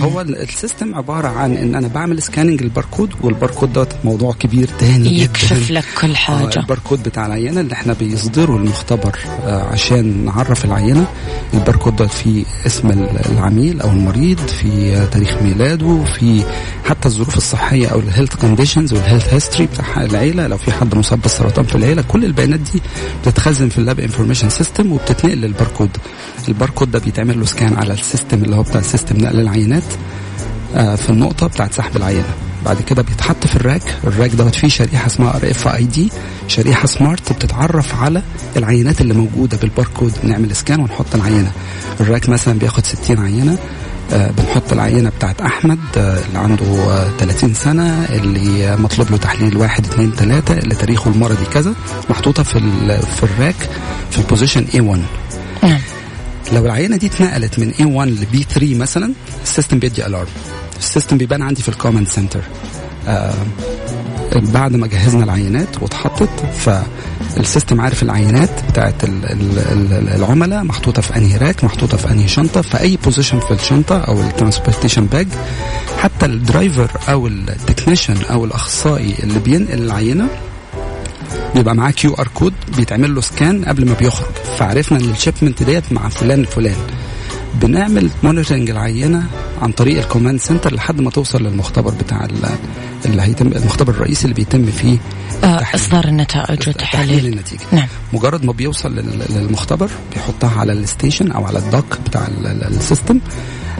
هو 0.04 0.20
ال 0.20 0.31
system 0.31 0.94
عبارة 0.94 1.28
عن 1.28 1.52
إن 1.56 1.74
أنا 1.74 1.88
بعمل 1.88 2.22
scanning 2.22 2.62
لل 2.62 2.73
barcode 2.73 3.10
وال 3.22 3.33
barcode 3.33 3.72
دوت 3.72 3.88
موضوع 4.04 4.32
كبير 4.32 4.68
تاني 4.78 5.20
يكشف 5.20 5.64
جداً. 5.64 5.74
لك 5.80 5.84
كل 6.00 6.16
حاجة. 6.16 6.46
آه 6.56 6.60
الباركود 6.60 7.02
بتاع 7.02 7.26
العينة 7.26 7.60
اللي 7.60 7.72
إحنا 7.72 7.92
بيصدره 7.92 8.56
المختبر 8.56 9.18
آه 9.44 9.62
عشان 9.72 10.24
نعرف 10.24 10.64
العينة. 10.64 11.06
الباركود 11.54 11.96
دوت 11.96 12.10
فيه 12.10 12.44
اسم 12.66 12.90
العميل 13.30 13.80
أو 13.80 13.88
المريض 13.90 14.38
في 14.38 15.06
تاريخ 15.12 15.34
ميلاده 15.42 16.04
في 16.18 16.44
حتى 16.88 17.08
الظروف 17.08 17.36
الصحية 17.36 17.86
أو 17.88 17.98
ال 17.98 18.03
health 18.03 18.34
conditions 18.34 18.92
وال 18.92 19.03
health 19.03 19.34
history 19.34 19.66
بتاع 19.66 20.04
العيلة. 20.04 20.46
لو 20.46 20.56
في 20.56 20.72
حد 20.72 20.94
مصاب 20.94 21.20
بالسرطان 21.22 21.64
في 21.64 21.74
العيلة 21.74 22.02
كل 22.08 22.24
البيانات 22.24 22.60
دي 22.60 22.82
بتتخزن 23.22 23.68
في 23.68 23.78
ال 23.78 23.84
lab 23.84 24.00
information 24.00 24.48
system 24.50 24.79
وبتتنقل 24.86 25.38
لل 25.38 25.49
barcode. 25.49 25.90
ال 26.48 26.53
barcode 26.54 26.90
ده 26.90 26.98
بيتعمل 26.98 27.38
له 27.40 27.44
scan 27.46 27.74
على 27.74 27.92
ال 27.94 28.01
system 28.01 28.44
اللي 28.44 28.56
هو 28.56 28.62
بتاع 28.62 28.80
system 28.80 29.16
نقل 29.16 29.40
العينات 29.40 29.82
آه 30.76 30.94
في 30.94 31.10
النقطة 31.10 31.46
بتاعت 31.46 31.72
سحب 31.72 31.96
العينة. 31.96 32.24
بعد 32.64 32.82
كده 32.82 33.02
بيتحط 33.02 33.46
في 33.46 33.56
ال 33.56 33.61
rack. 33.61 33.82
ال 34.04 34.09
rack 34.09 34.30
دوت 34.30 34.54
فيه 34.54 34.68
شريحة 34.68 35.06
اسمها 35.06 35.36
RFID 35.36 36.10
شريحة 36.48 36.86
smart 36.86 37.32
بتتعرف 37.32 37.94
على 38.02 38.22
العينات 38.56 39.00
اللي 39.00 39.14
موجودة 39.14 39.56
بالباركود. 39.56 40.12
نعمل 40.24 40.56
scan 40.56 40.80
ونحط 40.80 41.14
العينة. 41.14 41.52
ال 42.00 42.06
rack 42.06 42.28
مثلا 42.28 42.58
بياخد 42.58 42.86
60 42.86 43.18
عينة. 43.18 43.58
بنحط 44.12 44.72
العينة 44.72 45.10
بتاعت 45.10 45.40
أحمد 45.40 45.78
آه 45.96 46.18
اللي 46.28 46.38
عنده 46.38 46.64
آه 46.66 47.08
30 47.18 47.54
سنة 47.54 48.04
اللي 48.04 48.76
مطلوب 48.76 49.10
له 49.10 49.16
تحليل 49.16 49.56
واحد 49.56 49.86
اثنين 49.86 50.12
ثلاثة 50.12 50.54
اللي 50.58 50.74
تاريخه 50.74 51.10
المرضي 51.10 51.44
كذا 51.44 51.74
محطوطة 52.10 52.42
في 52.42 52.58
في 53.16 53.22
ال 53.22 53.32
rack 53.32 53.70
في 54.10 54.18
ال 54.18 54.23
position 54.23 54.66
A1 54.66 54.98
نعم. 55.64 55.80
لو 56.52 56.66
العينة 56.66 56.96
دي 56.96 57.06
اتنقلت 57.06 57.58
من 57.58 57.72
A1 57.72 58.08
ل 58.08 58.26
B3 58.34 58.62
مثلا 58.62 59.12
ال 59.42 59.47
system 59.47 59.78
بيدي 59.78 60.06
alarm 60.06 60.28
ال 60.78 60.84
system 60.84 61.18
بيبان 61.18 61.42
عندي 61.42 61.62
في 61.62 61.68
ال 61.68 61.73
command 61.73 62.08
center 62.08 62.40
بعد 64.54 64.76
ما 64.76 64.86
جهزنا 64.86 65.24
العينات 65.24 65.82
واتحطت 65.82 66.28
فال 67.36 67.47
system 67.47 67.80
عارف 67.80 68.02
العينات 68.02 68.50
بتاعت 68.70 68.94
العملاء 70.14 70.64
محطوطة 70.64 71.02
في 71.02 71.16
أنهي 71.16 71.36
rack 71.36 71.64
محطوطة 71.64 71.96
في 71.96 72.10
أنهي 72.10 72.28
شنطة 72.28 72.62
في 72.62 72.80
أي 72.80 72.98
position 73.04 73.40
في 73.40 73.50
الشنطة 73.54 73.98
أو 73.98 74.20
ال 74.20 74.26
transportation 74.26 75.06
bag 75.06 75.26
حتى 75.98 76.26
ال 76.26 76.35
driver 76.35 76.90
أو 77.08 77.26
ال 77.26 77.34
technician 77.34 78.16
أو 78.30 78.44
الأخصائي 78.44 79.14
اللي 79.22 79.38
بينقل 79.38 79.82
العينة 79.82 80.28
بيبقى 81.54 81.74
معاه 81.74 81.90
QR 81.90 82.28
code 82.34 82.52
بيتعمل 82.76 83.14
له 83.14 83.20
scan 83.20 83.64
قبل 83.64 83.86
ما 83.86 83.94
بيخرج. 83.94 84.32
فعرفنا 84.58 84.98
إن 84.98 85.10
ال 85.10 85.16
shipment 85.16 85.62
ديت 85.62 85.92
مع 85.92 86.08
فلان 86.08 86.40
الفلان 86.40 86.76
بنعمل 87.54 88.10
monitoring 88.22 88.70
العينة 88.70 89.26
عن 89.62 89.72
طريق 89.72 89.98
ال 89.98 90.03
command 90.04 90.40
center 90.40 90.74
لحد 90.74 91.00
ما 91.00 91.10
توصل 91.10 91.42
للمختبر 91.42 91.90
بتاع 91.90 92.28
اللي 93.04 93.22
هيتم 93.22 93.46
المختبر 93.46 93.92
الرئيسي 93.92 94.24
اللي 94.24 94.34
بيتم 94.34 94.66
فيه. 94.66 94.98
إصدار 95.44 96.04
النتائج 96.04 96.68
وتحليل 96.68 97.26
النتيجة. 97.26 97.60
نعم. 97.72 97.88
مجرد 98.12 98.44
ما 98.44 98.52
بيوصل 98.52 98.94
للمختبر 99.30 99.90
بيحطها 100.14 100.60
على 100.60 100.72
ال 100.72 100.79
station 100.80 101.30
أو 101.32 101.46
على 101.46 101.58
ال 101.58 101.66
dock 101.66 101.98
بتاع 102.06 102.28
ال 102.44 102.54
system. 102.54 103.20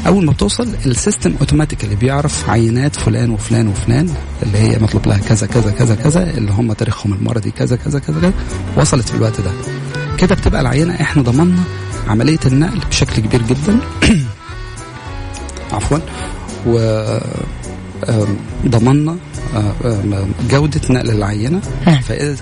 أول 0.06 0.24
ما 0.24 0.32
بتوصل 0.32 0.68
ال 0.86 0.93
system 0.93 1.34
automatically 1.40 1.94
بيعرف 1.94 2.50
عينات 2.50 2.96
فلان 2.96 3.30
وفلان 3.30 3.68
وفلان 3.68 4.14
اللي 4.42 4.58
هي 4.58 4.78
مطلوب 4.78 5.06
لها 5.06 5.18
كذا 5.18 5.46
كذا 5.46 5.70
كذا 5.70 5.94
كذا 5.94 6.30
اللي 6.30 6.52
هم 6.52 6.72
تاريخهم 6.72 7.12
المرضي 7.12 7.50
كذا 7.50 7.76
كذا 7.76 7.98
كذا, 7.98 8.20
كذا. 8.20 8.32
وصلت 8.76 9.08
في 9.08 9.14
الوقت 9.14 9.40
ده. 9.40 9.50
كده 10.18 10.34
بتبقى 10.34 10.60
العينة 10.60 10.94
إحنا 10.94 11.22
ضمننا 11.22 11.62
عملية 12.08 12.38
النقل 12.46 12.78
بشكل 12.90 13.22
كبير 13.22 13.42
جدا. 13.42 13.80
عفوا. 15.72 15.98
و 16.66 16.78
ضمننا 18.68 19.16
جودة 20.50 20.80
نقل 20.90 21.10
العينة. 21.10 21.60
فإذا 22.02 22.36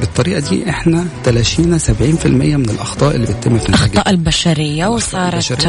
بالطريقة 0.00 0.40
دي 0.40 0.70
إحنا 0.70 1.06
تلاشينا 1.24 1.78
70% 1.78 2.26
من 2.26 2.70
الأخطاء 2.70 3.14
اللي 3.16 3.26
بتتم 3.26 3.58
في 3.58 3.68
الأخطاء 3.68 4.10
البشرية 4.10 4.86
وصارت 4.86 5.66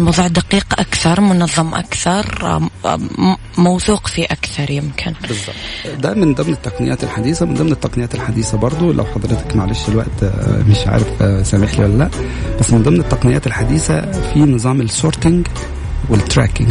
الموضوع 0.00 0.26
دقيق 0.26 0.66
أكثر 0.78 1.20
منظم 1.20 1.74
أكثر 1.74 2.58
موثوق 3.58 4.06
فيه 4.06 4.24
أكثر 4.24 4.70
يمكن. 4.70 5.12
بالضبط. 5.28 6.00
ده 6.02 6.14
من 6.14 6.34
ضمن 6.34 6.52
التقنيات 6.52 7.04
الحديثة. 7.04 7.46
من 7.46 7.54
ضمن 7.54 7.72
التقنيات 7.72 8.14
الحديثة 8.14 8.58
برضو 8.58 8.92
لو 8.92 9.04
حضرتك 9.04 9.56
معلش 9.56 9.88
الوقت 9.88 10.22
آه، 10.22 10.62
مش 10.68 10.78
عارف 10.86 11.22
آه، 11.22 11.42
سامح 11.42 11.78
لي 11.78 11.84
ولا 11.84 11.98
لأ. 11.98 12.10
بس 12.60 12.70
من 12.72 12.82
ضمن 12.82 13.00
التقنيات 13.00 13.46
الحديثة 13.46 14.12
في 14.12 14.38
نظام 14.40 14.80
السورتنج 14.80 15.46
والتراكنج. 16.08 16.68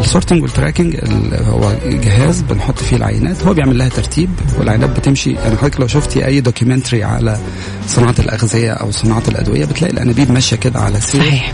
السورتنج 0.00 0.42
والتراكنج 0.42 0.96
هو 1.32 1.72
جهاز 1.84 2.40
بنحط 2.40 2.78
فيه 2.78 2.96
العينات. 2.96 3.42
هو 3.42 3.54
بيعمل 3.54 3.78
لها 3.78 3.88
ترتيب 3.88 4.30
والعينات 4.58 4.90
بتمشي. 4.90 5.32
يعني 5.32 5.56
حضرتك 5.56 5.80
لو 5.80 5.86
شفتي 5.86 6.26
أي 6.26 6.40
documentary 6.40 7.04
على 7.04 7.38
صناعة 7.88 8.14
الأغذية 8.18 8.72
أو 8.72 8.90
صناعة 8.90 9.22
الأدوية 9.28 9.64
بتلاقي 9.64 9.92
الأنابيب 9.92 10.30
ماشية 10.30 10.56
كده 10.56 10.80
على 10.80 11.00
سير. 11.00 11.20
صحيح. 11.20 11.52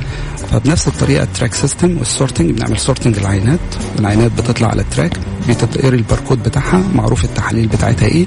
فبنفس 0.52 0.88
الطريقة 0.88 1.22
ال 1.22 1.27
track 1.27 1.54
system 1.54 1.98
وال 1.98 2.10
sorting 2.10 2.50
بنعمل 2.50 2.78
sorting 2.78 3.18
العينات. 3.18 3.60
العينات 3.98 4.32
بتطلع 4.32 4.68
على 4.68 4.82
ال 4.82 4.87
track 4.87 5.12
بتتقري 5.48 5.96
الباركود 5.96 6.42
بتاعها 6.42 6.82
معروف 6.94 7.24
التحاليل 7.24 7.66
بتاعتها 7.66 8.06
إيه. 8.06 8.26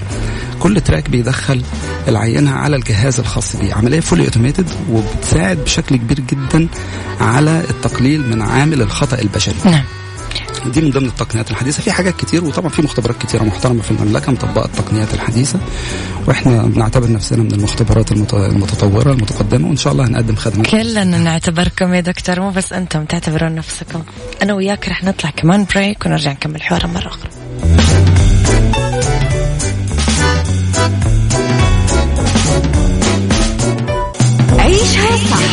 كل 0.60 0.82
track 0.82 1.10
بيدخل 1.10 1.62
العينة 2.08 2.52
على 2.52 2.76
الجهاز 2.76 3.20
الخاص 3.20 3.56
بيه. 3.56 3.74
عملية 3.74 4.00
fully 4.00 4.24
automated 4.24 4.70
وبتساعد 4.92 5.58
بشكل 5.58 5.96
كبير 5.96 6.20
جدا 6.20 6.68
على 7.22 7.64
التقليل 7.70 8.30
من 8.30 8.42
عامل 8.42 8.82
الخطأ 8.82 9.20
البشري. 9.20 9.56
نعم. 9.66 9.84
دي 10.66 10.82
من 10.82 10.90
ضمن 10.90 11.06
التقنيات 11.06 11.52
الحديثة. 11.52 11.84
في 11.84 11.92
حاجات 11.92 12.16
كتير 12.16 12.44
وطبعا 12.44 12.70
في 12.70 12.82
مختبرات 12.82 13.18
كتيرة 13.18 13.44
محترمة 13.44 13.82
في 13.82 13.92
المملكة 13.92 14.32
مطبقه 14.32 14.66
التقنيات 14.66 15.14
الحديثة 15.14 15.60
وإحنا 16.28 16.64
بنعتبر 16.64 17.12
نفسنا 17.12 17.44
من 17.44 17.52
المختبرات 17.52 18.12
المتطورة 18.12 19.12
المتقدمة 19.12 19.68
وإن 19.68 19.78
شاء 19.78 19.94
الله 19.94 20.08
هنقدم 20.08 20.36
خدمات. 20.36 20.68
كلنا 20.68 21.04
نعتبركم 21.04 21.94
يا 21.94 22.02
دكتور 22.02 22.40
مو 22.40 22.50
بس 22.50 22.74
أنتم 22.74 23.06
تعتبرون 23.06 23.56
نفسكم. 23.56 24.04
أنا 24.42 24.54
وياك 24.54 24.90
رح 24.90 25.04
نطلع 25.04 25.30
كمان 25.30 25.66
break 25.76 26.06
ونرجع 26.06 26.32
نكمل 26.32 26.62
حوارنا 26.62 26.94
مرة 26.94 27.08
أخرى. 27.08 27.30
عيشها 34.60 35.18
صح. 35.32 35.53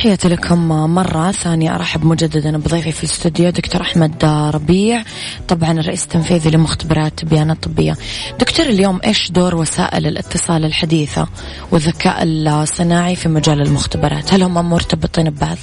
تحياتي 0.00 0.28
لكم 0.28 0.68
مرة 0.68 1.32
ثانية. 1.32 1.74
أرحب 1.74 2.04
مجددا 2.04 2.58
بضيفي 2.58 2.92
في 2.92 3.04
الاستوديو 3.04 3.50
دكتور 3.50 3.80
أحمد 3.80 4.24
ربيع 4.54 5.02
طبعا 5.48 5.72
الرئيس 5.72 6.04
التنفيذي 6.04 6.50
لمختبرات 6.50 7.24
بيانات 7.24 7.64
طبية. 7.64 7.96
دكتور 8.38 8.66
اليوم 8.66 9.00
إيش 9.04 9.30
دور 9.30 9.54
وسائل 9.54 10.06
الاتصال 10.06 10.64
الحديثة 10.64 11.28
والذكاء 11.70 12.22
الصناعي 12.22 13.16
في 13.16 13.28
مجال 13.28 13.60
المختبرات؟ 13.62 14.34
هل 14.34 14.42
هم 14.42 14.70
مرتبطين 14.70 15.30
ببعض؟ 15.30 15.58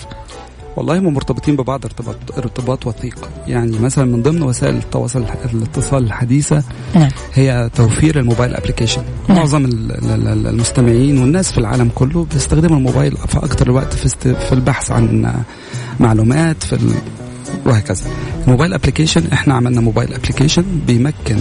والله 0.77 0.99
هم 0.99 1.13
مرتبطين 1.13 1.55
ببعض 1.55 1.85
ارتباط 1.85 2.15
ارتباط 2.37 2.87
وثيق 2.87 3.29
يعني 3.47 3.79
مثلا 3.79 4.05
من 4.05 4.23
ضمن 4.23 4.41
وسائل 4.41 4.75
التواصل 4.75 5.25
الاتصال 5.53 6.03
الحديثة 6.03 6.63
نعم. 6.95 7.09
هي 7.33 7.69
توفير 7.75 8.19
الموبايل 8.19 8.55
ابلكيشن 8.55 9.01
نعم. 9.29 9.37
معظم 9.37 9.65
المستمعين 9.65 11.17
والناس 11.17 11.51
في 11.51 11.57
العالم 11.57 11.89
كله 11.95 12.27
بيستخدموا 12.33 12.77
الموبايل 12.77 13.17
في 13.27 13.37
أكثر 13.37 13.65
الوقت 13.65 13.93
في, 13.93 14.09
في 14.35 14.53
البحث 14.53 14.91
عن 14.91 15.33
معلومات 15.99 16.63
في 16.63 16.79
وهكذا 17.65 18.05
ال 18.45 18.49
mobile 18.49 18.73
application 18.73 19.23
إحنا 19.33 19.53
عملنا 19.53 19.81
mobile 19.81 20.13
application 20.13 20.63
بيمكن 20.87 21.37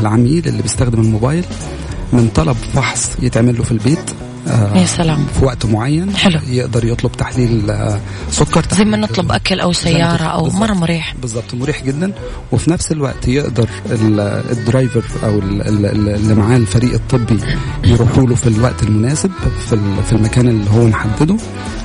العميل 0.00 0.48
اللي 0.48 0.62
بيستخدم 0.62 1.00
الموبايل 1.00 1.44
من 2.12 2.28
طلب 2.34 2.56
فحص 2.56 3.10
يتعمل 3.22 3.56
له 3.56 3.62
في 3.62 3.72
البيت 3.72 4.10
يا 4.46 4.86
سلام. 4.86 5.26
في 5.38 5.44
وقت 5.44 5.66
معين 5.66 6.16
حلو. 6.16 6.40
يقدر 6.48 6.84
يطلب 6.84 7.12
تحليل 7.12 7.70
آه 7.70 8.00
سكر 8.30 8.64
زي 8.72 8.84
ما 8.84 8.96
نطلب 8.96 9.32
أكل 9.32 9.60
أو 9.60 9.72
سيارة 9.72 10.24
أو 10.24 10.50
مرة 10.50 10.72
مريح. 10.72 11.14
بالضبط 11.22 11.54
مريح 11.54 11.84
جدا. 11.84 12.12
وفي 12.52 12.70
نفس 12.70 12.92
الوقت 12.92 13.28
يقدر 13.28 13.68
ال 14.50 14.58
driver 14.58 15.04
أو 15.24 15.38
اللي 15.38 16.34
معاه 16.34 16.56
الفريق 16.56 16.92
الطبي 16.92 17.40
يروحوا 17.84 18.26
له 18.26 18.34
في 18.34 18.46
الوقت 18.46 18.82
المناسب 18.82 19.30
في 20.06 20.12
المكان 20.12 20.48
اللي 20.48 20.70
هو 20.70 20.86
محدده. 20.86 21.36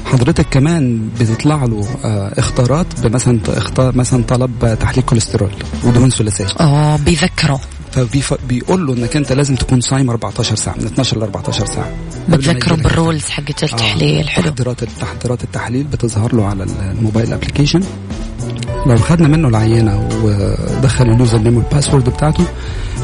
حضرتك 0.05 0.45
كمان 0.51 1.09
بتطلع 1.19 1.65
له 1.65 1.87
آه 2.05 2.33
اختارات 2.37 3.05
مثلا 3.05 3.39
اختار 3.47 3.97
مثلا 3.97 4.23
طلب 4.23 4.77
تحليل 4.79 5.03
كوليسترول 5.03 5.51
ودهون 5.83 6.09
ثلاثية. 6.09 6.45
آه 6.59 6.95
بيذكره. 6.95 7.59
فبيقول 7.91 8.87
له 8.87 8.93
إنك 8.93 9.15
أنت 9.15 9.31
لازم 9.31 9.55
تكون 9.55 9.81
صايم 9.81 10.09
14 10.09 10.55
ساعة 10.55 10.75
من 10.75 10.85
12 10.85 11.17
ل 11.17 11.21
14 11.23 11.65
ساعة 11.65 11.91
بتذكره 12.29 12.75
بال 12.75 12.89
rules 12.89 13.23
حقت 13.25 13.63
التحليل 13.63 14.25
آه. 14.25 14.29
حلو 14.29 14.45
تحضيرات 14.45 14.83
تحضيرات 14.83 15.43
التحليل 15.43 15.83
بتظهر 15.83 16.35
له 16.35 16.45
على 16.45 16.63
ال 16.63 16.73
mobile 16.73 17.33
application 17.33 17.81
لو 18.85 18.97
خدنا 18.97 19.27
منه 19.27 19.47
العينة 19.47 20.09
ودخل 20.23 21.05
ال 21.05 21.37
username 21.37 21.57
وال 21.57 21.68
password 21.68 22.09
بتاعته 22.09 22.45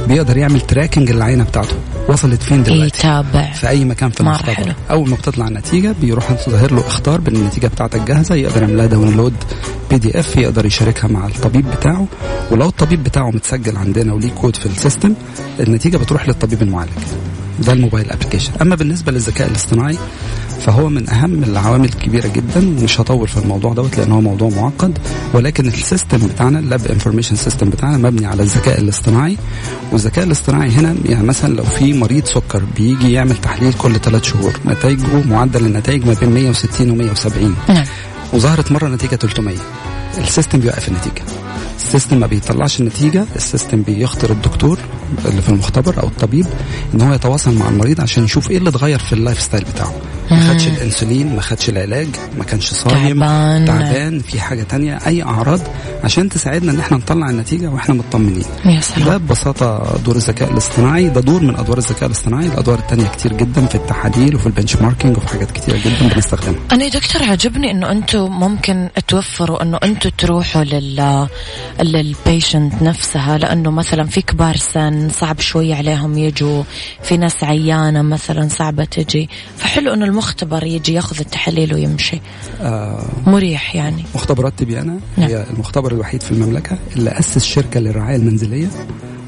بيقدر 0.08 0.38
يعمل 0.38 0.62
tracking 0.62 1.12
للعينه 1.12 1.44
بتاعته. 1.44 1.76
وصلت 2.10 2.44
فين 2.44 2.64
دلوقتي؟ 2.64 2.86
يتابع 2.86 3.52
في 3.52 3.70
أي 3.70 3.86
مكان 3.86 4.10
في 4.10 4.22
المختبر 4.22 4.74
أول 4.92 5.10
ما 5.10 5.16
بتطلع 5.16 5.48
النتيجة 5.48 5.96
بيروح 6.02 6.32
ظاهر 6.50 6.74
له 6.74 6.88
إخطار 6.88 7.22
بأن 7.22 7.36
النتيجه 7.36 7.68
بتاعتك 7.68 8.02
جاهزة 8.02 8.36
يقدر 8.36 8.62
يعمل 8.62 8.78
لها 8.78 8.86
download 8.86 9.34
PDF 9.90 10.36
يقدر 10.36 10.66
يشاركها 10.66 11.08
مع 11.08 11.28
الطبيب 11.28 11.66
بتاعه. 11.72 12.08
ولو 12.52 12.68
الطبيب 12.68 13.04
بتاعه 13.04 13.30
متسجل 13.30 13.78
عندنا 13.78 14.14
وليه 14.14 14.32
كود 14.32 14.56
في 14.56 14.66
ال 14.66 14.73
system 14.73 15.14
النتيجة 15.60 15.98
بتروح 15.98 16.28
للطبيب 16.28 16.62
المعالج. 16.62 16.92
ده 17.60 17.74
ال 17.74 17.79
mobile 17.79 18.12
application 18.12 18.52
أما 18.62 18.76
بالنسبة 18.76 19.12
للذكاء 19.12 19.48
الاصطناعي 19.48 19.98
فهو 20.62 20.90
من 20.90 21.10
أهم 21.10 21.44
العوامل 21.44 21.86
الكبيره 21.86 22.28
جدا 22.28 22.62
مش 22.84 23.02
هطول 23.02 23.28
في 23.28 23.38
الموضوع 23.38 23.74
دوت 23.74 23.98
لأن 23.98 24.12
هو 24.12 24.22
موضوع 24.22 24.50
معقد. 24.50 24.98
ولكن 25.34 25.68
ال 25.68 25.75
system 25.75 26.18
بتاعنا 26.18 26.60
ال 26.60 26.66
lab 26.66 26.86
information 26.88 27.36
system 27.36 27.70
بتاعنا 27.70 27.98
مبني 27.98 28.26
على 28.26 28.44
الذكاء 28.44 28.82
الاصطناعي. 28.82 29.38
والذكاء 29.92 30.26
الاصطناعي 30.26 30.70
هنا 30.70 30.96
يعني 31.06 31.28
مثلا 31.28 31.54
لو 31.54 31.64
في 31.64 31.94
مريض 31.94 32.26
سكر 32.26 32.64
بيجي 32.78 33.12
يعمل 33.12 33.36
تحليل 33.38 33.74
كل 33.74 33.96
ثلاث 34.00 34.24
شهور 34.24 34.54
نتائجه 34.66 35.24
معدل 35.30 35.66
النتائج 35.66 36.06
ما 36.08 36.14
بين 36.14 36.30
160 36.30 36.90
و 36.92 36.96
170 36.96 37.56
نعم. 37.70 37.86
وظهرت 38.34 38.72
مرة 38.72 38.88
نتيجة 38.88 39.16
300 39.16 39.56
ال 40.18 40.24
system 40.24 40.60
بيوقف 40.60 40.88
النتيجة. 40.88 41.24
ال 41.78 41.84
system 41.84 42.20
ما 42.20 42.28
بيطلعش 42.28 42.80
النتيجة 42.80 43.26
ال 43.36 43.42
system 43.42 43.82
بيخطر 43.82 44.32
الدكتور 44.32 44.80
اللي 45.26 45.42
في 45.42 45.50
المختبر 45.50 46.02
أو 46.04 46.08
الطبيب 46.08 46.46
إن 46.94 47.02
هو 47.02 47.14
يتواصل 47.14 47.54
مع 47.58 47.70
المريض 47.70 48.02
عشان 48.02 48.24
يشوف 48.24 48.52
إيه 48.52 48.58
اللي 48.58 48.70
اتغير 48.70 49.00
في 49.00 49.14
ال 49.14 49.42
lifestyle 49.42 49.64
بتاعه. 49.74 49.94
ما 50.32 50.40
خدش 50.40 50.68
الانسولين 50.68 51.36
ما 51.36 51.42
خدش 51.42 51.70
العلاج 51.70 52.08
ما 52.38 52.44
كانش 52.44 52.66
صايم 52.72 53.20
تعبان. 53.20 53.66
تعبان 53.66 54.20
في 54.20 54.40
حاجة 54.40 54.64
تانية 54.64 55.00
أي 55.08 55.24
أعراض 55.24 55.60
عشان 56.04 56.30
تساعدنا 56.30 56.72
إن 56.72 56.80
إحنا 56.80 56.98
نطلع 56.98 57.30
النتيجة 57.30 57.68
وإحنا 57.68 57.96
مطمنين. 57.96 58.44
يا 58.66 58.82
سلام. 58.82 59.10
ده 59.10 59.18
ببساطة 59.18 59.98
دور 60.06 60.16
الذكاء 60.16 60.52
الاصطناعي 60.52 61.10
ده 61.10 61.22
دور 61.22 61.42
من 61.44 61.56
أدوار 61.56 61.78
الذكاء 61.78 62.06
الاصطناعي 62.06 62.46
الادوار 62.46 62.80
التانية 62.80 63.08
كتير 63.08 63.34
جدا 63.34 63.66
في 63.66 63.76
التحاليل 63.76 64.36
وفي 64.36 64.48
ال 64.48 64.76
benchmarking 64.76 65.18
وفي 65.18 65.28
حاجات 65.28 65.52
كتير 65.52 65.78
جدا 65.78 66.14
بنستخدمها. 66.14 66.60
أنا 66.72 66.84
يا 66.84 66.90
دكتور 66.90 67.24
عجبني 67.24 67.72
إنه 67.72 67.92
أنتم 67.92 68.32
ممكن 68.32 68.90
توفروا 69.08 69.64
إنه 69.64 69.80
أنتم 69.84 70.10
تروحوا 70.10 70.64
لل 70.64 71.28
لل 71.82 72.04
patient 72.04 72.82
نفسها 72.82 73.38
لأنه 73.38 73.72
مثلا 73.72 74.04
في 74.04 74.22
كبار 74.22 74.58
سن 74.58 75.10
صعب 75.10 75.40
شوي 75.40 75.74
عليهم 75.74 76.18
يجوا 76.18 76.64
في 77.04 77.18
ناس 77.18 77.44
عيانة 77.44 78.02
مثلا 78.02 78.48
صعبة 78.48 78.86
تجي. 78.86 79.30
فحلو 79.58 79.94
إنه 79.94 80.06
المختبر 80.16 80.64
يجي 80.64 80.94
ياخذ 80.94 81.20
التحاليل 81.20 81.74
ويمشي. 81.74 82.22
آه 82.62 83.06
مريح 83.28 83.76
يعني. 83.76 84.04
مختبرات 84.16 84.54
تبيانا 84.58 85.00
نعم. 85.18 85.30
هي 85.30 85.46
المختبر 85.54 85.92
الوحيد 85.92 86.24
في 86.24 86.32
المملكة 86.32 86.78
اللي 86.96 87.10
أسس 87.10 87.44
شركة 87.44 87.80
للرعاية 87.80 88.16
المنزلية 88.16 88.68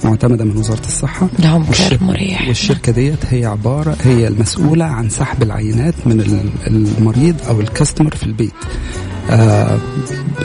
معتمدة 0.04 0.46
من 0.46 0.58
وزارة 0.58 0.86
الصحة. 0.86 1.28
لهم 1.40 1.66
كير 1.72 2.04
مريح. 2.04 2.48
والشركة 2.48 2.92
ديت 2.92 3.26
هي 3.30 3.46
عباره 3.46 3.96
هي 4.04 4.28
المسؤولة 4.28 4.86
عن 4.86 5.10
سحب 5.10 5.44
العينات 5.44 5.94
من 6.06 6.52
المريض 6.68 7.36
أو 7.48 7.62
الكاستمر 7.62 8.16
في 8.16 8.24
البيت. 8.24 8.54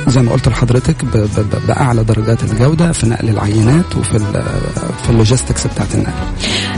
زي 0.08 0.20
ما 0.20 0.32
قلت 0.32 0.48
لحضرتك 0.48 1.04
بأعلى 1.68 2.04
درجات 2.04 2.42
الجودة 2.42 2.92
في 2.92 3.06
نقل 3.06 3.28
العينات 3.28 3.96
وفي 3.96 4.18
في 5.04 5.10
اللوجيستكس 5.10 5.66
بتاعت 5.66 5.94
النقل. 5.94 6.12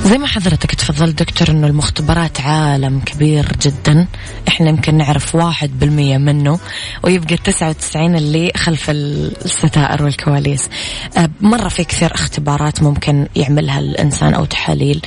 زي 0.04 0.18
ما 0.18 0.26
حضرتك 0.26 0.74
تفضلت 0.74 1.22
دكتور 1.22 1.50
إنه 1.50 1.66
المختبرات 1.66 2.40
عالم 2.40 3.00
كبير 3.00 3.52
جدا، 3.62 4.06
إحنا 4.48 4.68
يمكن 4.68 4.94
نعرف 4.94 5.34
واحد 5.34 5.78
بالمية 5.78 6.18
منه 6.18 6.58
ويبقى 7.02 7.34
التسعة 7.34 7.68
وتسعين 7.68 8.16
اللي 8.16 8.52
خلف 8.56 8.90
الستائر 8.90 10.02
والكواليس. 10.02 10.68
آه 11.16 11.30
مرة 11.40 11.68
في 11.68 11.84
كثير 11.84 12.14
اختبارات 12.14 12.82
ممكن 12.82 13.26
يعملها 13.36 13.78
الإنسان 13.78 14.34
أو 14.34 14.44
تحاليل. 14.44 15.02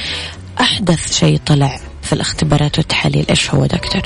أحدث 0.61 1.19
شيء 1.19 1.39
طلع 1.45 1.79
في 2.01 2.13
الاختبارات 2.13 2.77
والتحاليل 2.77 3.25
إيش 3.29 3.53
هو 3.53 3.65
دكتور؟ 3.65 4.01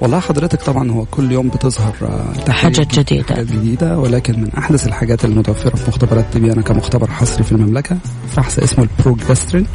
والله 0.00 0.20
حضرتك 0.20 0.62
طبعا 0.62 0.90
هو 0.90 1.04
كل 1.04 1.32
يوم 1.32 1.48
بتظهر 1.48 1.94
آه، 2.02 2.50
حاجات 2.50 2.98
جديدة 2.98 3.24
حاجات 3.34 3.46
جديدة 3.52 3.98
ولكن 3.98 4.40
من 4.40 4.48
أحدث 4.58 4.86
الحاجات 4.86 5.24
المتوفرة 5.24 5.76
في 5.76 5.88
مختبرات 5.88 6.24
تبيانا 6.32 6.62
كمختبر 6.62 7.10
حصري 7.10 7.44
في 7.44 7.52
المملكة 7.52 7.96
فحص 8.36 8.58
اسمه 8.58 8.84
البروجسترين 8.98 9.66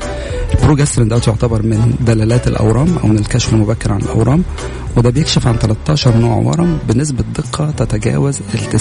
البروجسترين 0.54 1.08
ده 1.08 1.16
يعتبر 1.28 1.62
من 1.64 1.94
دلالات 2.02 2.48
الأورام 2.48 2.98
أو 3.04 3.08
من 3.08 3.18
الكشف 3.18 3.54
المبكر 3.54 3.94
عن 3.94 4.02
الأورام 4.02 4.44
وده 4.98 5.10
بيكشف 5.10 5.48
عن 5.48 5.56
13 5.56 6.18
نوع 6.18 6.36
ورم 6.36 6.78
بنسبة 6.90 7.24
دقة 7.36 7.72
تتجاوز 7.72 8.40
ال 8.54 8.80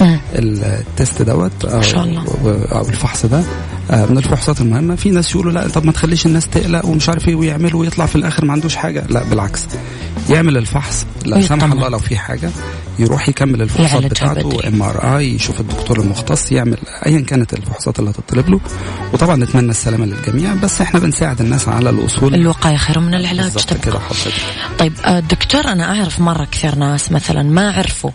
90% 0.00 0.02
التست 0.34 1.22
دوت 1.22 1.64
الله. 1.64 2.24
أو 2.72 2.88
الفحص 2.88 3.26
ده. 3.26 3.42
آه، 3.90 4.06
من 4.06 4.18
الفحوصات 4.18 4.60
المهمة. 4.60 4.96
في 4.96 5.10
ناس 5.10 5.30
يقولوا 5.30 5.52
لا 5.52 5.68
طب 5.68 5.86
ما 5.86 5.92
تخليش 5.92 6.26
الناس 6.26 6.48
تقلق 6.48 6.86
ومش 6.86 7.08
عارف 7.08 7.28
إيه 7.28 7.34
ويعملوا 7.34 7.80
ويطلع 7.80 8.06
في 8.06 8.16
الآخر 8.16 8.44
ما 8.44 8.52
عندوش 8.52 8.76
حاجة. 8.76 9.04
لا 9.10 9.22
بالعكس. 9.22 9.66
يعمل 10.30 10.56
الفحص 10.56 11.06
لا 11.24 11.42
سمح 11.42 11.72
الله 11.72 11.88
لو 11.88 11.98
في 11.98 12.16
حاجة 12.16 12.50
يروح 12.98 13.28
يكمل 13.28 13.62
الفحوصات 13.62 14.04
بتاعته 14.04 14.68
MRI 14.68 15.34
يشوف 15.34 15.60
الدكتور 15.60 16.00
المختص 16.00 16.52
يعمل 16.52 16.76
ايا 17.06 17.20
كانت 17.20 17.52
الفحوصات 17.54 17.98
اللي 17.98 18.10
هتطلب 18.10 18.48
له. 18.48 18.60
وطبعا 19.12 19.36
نتمنى 19.36 19.70
السلامة 19.70 20.06
للجميع 20.06 20.54
بس 20.54 20.80
إحنا 20.80 21.00
بنساعد 21.00 21.40
الناس 21.40 21.68
على 21.68 21.90
الوصول. 21.90 22.34
الوقاية 22.34 22.76
خير 22.76 23.00
من 23.00 23.14
العلاج 23.14 23.52
كده 23.84 23.98
حضرتك 23.98 24.32
طيب 24.78 24.92
آه، 25.04 25.20
دكتور 25.20 25.64
أنا 25.64 25.98
أعرف 25.98 26.20
مرة 26.20 26.44
كثير 26.44 26.74
ناس 26.74 27.12
مثلا 27.12 27.42
ما 27.42 27.70
عرفوا 27.70 28.10